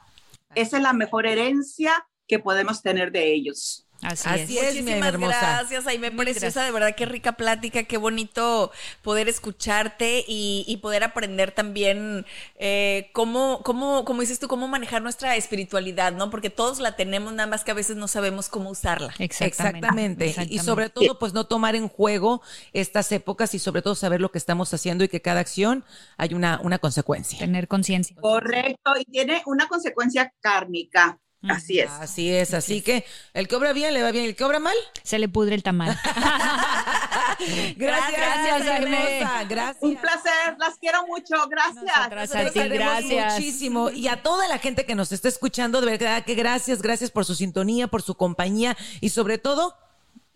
[0.56, 3.88] Esa es la mejor herencia que podemos tener de ellos.
[4.02, 4.64] Así, Así es.
[4.70, 4.74] es.
[4.76, 5.40] mi Muchísimas hermosa.
[5.40, 6.46] gracias, Aime Mil Preciosa.
[6.48, 6.66] gracias.
[6.66, 8.72] De verdad, qué rica plática, qué bonito
[9.04, 12.26] poder escucharte y, y poder aprender también
[12.58, 16.30] eh, cómo, cómo, como dices tú, cómo manejar nuestra espiritualidad, ¿no?
[16.32, 19.14] Porque todos la tenemos, nada más que a veces no sabemos cómo usarla.
[19.20, 19.78] Exactamente.
[19.80, 20.26] Exactamente.
[20.26, 20.64] Y- Y exactamente.
[20.66, 22.42] sobre todo, pues no tomar en juego
[22.74, 25.86] estas épocas y sobre todo saber lo que estamos haciendo y que cada acción
[26.18, 27.38] hay una, una consecuencia.
[27.38, 28.16] tener conciencia.
[28.20, 31.20] Correcto, y tiene una consecuencia kármica.
[31.50, 31.90] Así es.
[31.90, 34.76] Así es, así que el que obra bien le va bien, el que obra mal.
[35.04, 36.00] Se le pudre el tamal.
[37.76, 39.84] Gracias, Gracias, hermosa, Gracias.
[39.84, 41.84] Un placer, las quiero mucho, gracias.
[41.84, 43.34] Nosotras a ti, gracias.
[43.34, 43.90] muchísimo.
[43.90, 47.26] Y a toda la gente que nos está escuchando, de verdad que gracias, gracias por
[47.26, 49.76] su sintonía, por su compañía y sobre todo,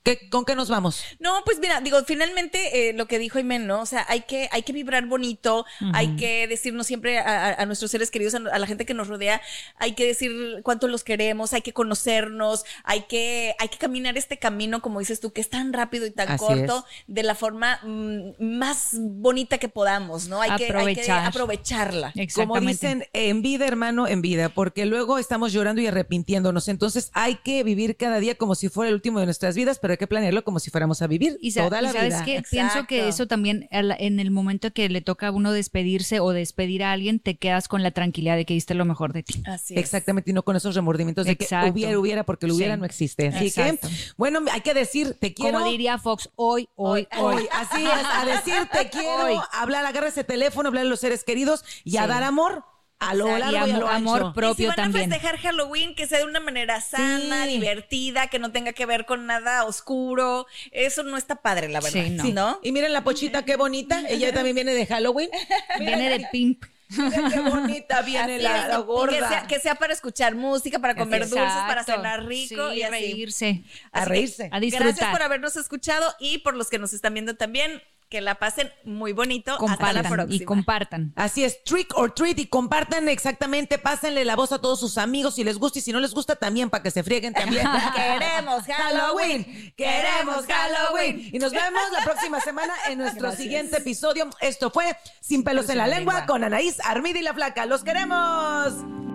[0.06, 1.04] ¿qué- ¿con qué nos vamos?
[1.20, 3.82] No, pues mira, digo, finalmente eh, lo que dijo Imen, ¿no?
[3.82, 7.66] O sea, hay que, hay que vibrar bonito, hay que decirnos siempre a, a- a
[7.66, 9.42] nuestros seres queridos, a, a la gente que nos rodea,
[9.78, 10.32] hay que decir
[10.64, 15.20] cuánto los queremos, hay que conocernos, hay que, hay que caminar este camino, como dices
[15.20, 19.58] tú, que es tan rápido y tan Así corto, de la forma mm, más bonita
[19.58, 20.40] que podamos, ¿no?
[20.42, 21.26] Hay que, hay que Aprovechar.
[21.26, 22.14] aprovecharla.
[22.36, 26.68] Como dicen, en vida, hermano, en vida, porque luego estamos llorando y arrepintiéndonos.
[26.68, 29.95] Entonces hay que vivir cada día como si fuera el último de nuestras vidas, pero
[29.96, 32.26] hay que planearlo como si fuéramos a vivir Y, toda y la sabes vida.
[32.26, 32.44] qué?
[32.50, 36.84] pienso que eso también en el momento que le toca a uno despedirse o despedir
[36.84, 39.42] a alguien, te quedas con la tranquilidad de que diste lo mejor de ti.
[39.46, 39.80] Así es.
[39.80, 41.66] Exactamente, y no con esos remordimientos de Exacto.
[41.66, 42.80] que hubiera, hubiera, porque lo hubiera Sí.
[42.80, 43.28] no existe.
[43.28, 43.88] Así Exacto.
[43.88, 45.60] que, bueno, hay que decir, te quiero.
[45.60, 47.36] Como diría Fox, hoy, hoy, hoy.
[47.36, 49.38] Hoy, así es, a decir te quiero, Hoy.
[49.54, 52.64] hablar, agarra ese teléfono, hablar a los seres queridos y a dar amor
[53.00, 53.52] a lo Exacto.
[53.52, 54.34] largo y, Y a lo amor ancho.
[54.34, 54.52] propio.
[54.52, 55.12] y si van también.
[55.12, 57.52] a festejar Halloween, que sea de una manera sana, Sí.
[57.60, 60.48] divertida, que no tenga que ver con nada oscuro.
[60.72, 62.04] Eso no está padre, la verdad.
[62.04, 62.24] Sí, no.
[62.24, 62.32] Sí.
[62.34, 62.60] ¿No?
[62.64, 64.02] Y miren la pochita, qué bonita.
[64.10, 65.30] Ella también viene de Halloween.
[65.80, 66.64] Viene de pimp.
[66.88, 69.12] Mira qué bonita viene Así la, la gorda.
[69.12, 71.94] Que sea, que sea para escuchar música, para comer dulces, para Exacto.
[72.02, 72.92] cenar rico Sí, y así.
[72.92, 73.64] reírse.
[73.92, 74.50] a reírse.
[74.52, 74.88] A disfrutar.
[74.94, 77.82] Gracias por habernos escuchado y por los que nos están viendo también.
[78.10, 79.54] Que la pasen muy bonito.
[79.54, 80.36] Hasta la Compartan próxima.
[80.44, 81.14] y compartan.
[81.16, 85.36] Así es, trick or treat y compartan exactamente, pásenle la voz a todos sus amigos
[85.36, 87.68] si les gusta y si no les gusta también para que se frieguen también.
[87.96, 89.74] Queremos Halloween.
[89.76, 91.30] queremos Halloween.
[91.34, 94.30] Y nos vemos la próxima semana en nuestro siguiente episodio.
[94.40, 97.66] Esto fue Sin pelos en la lengua con Anaís Armida y la Flaca.
[97.66, 99.15] ¡Los queremos!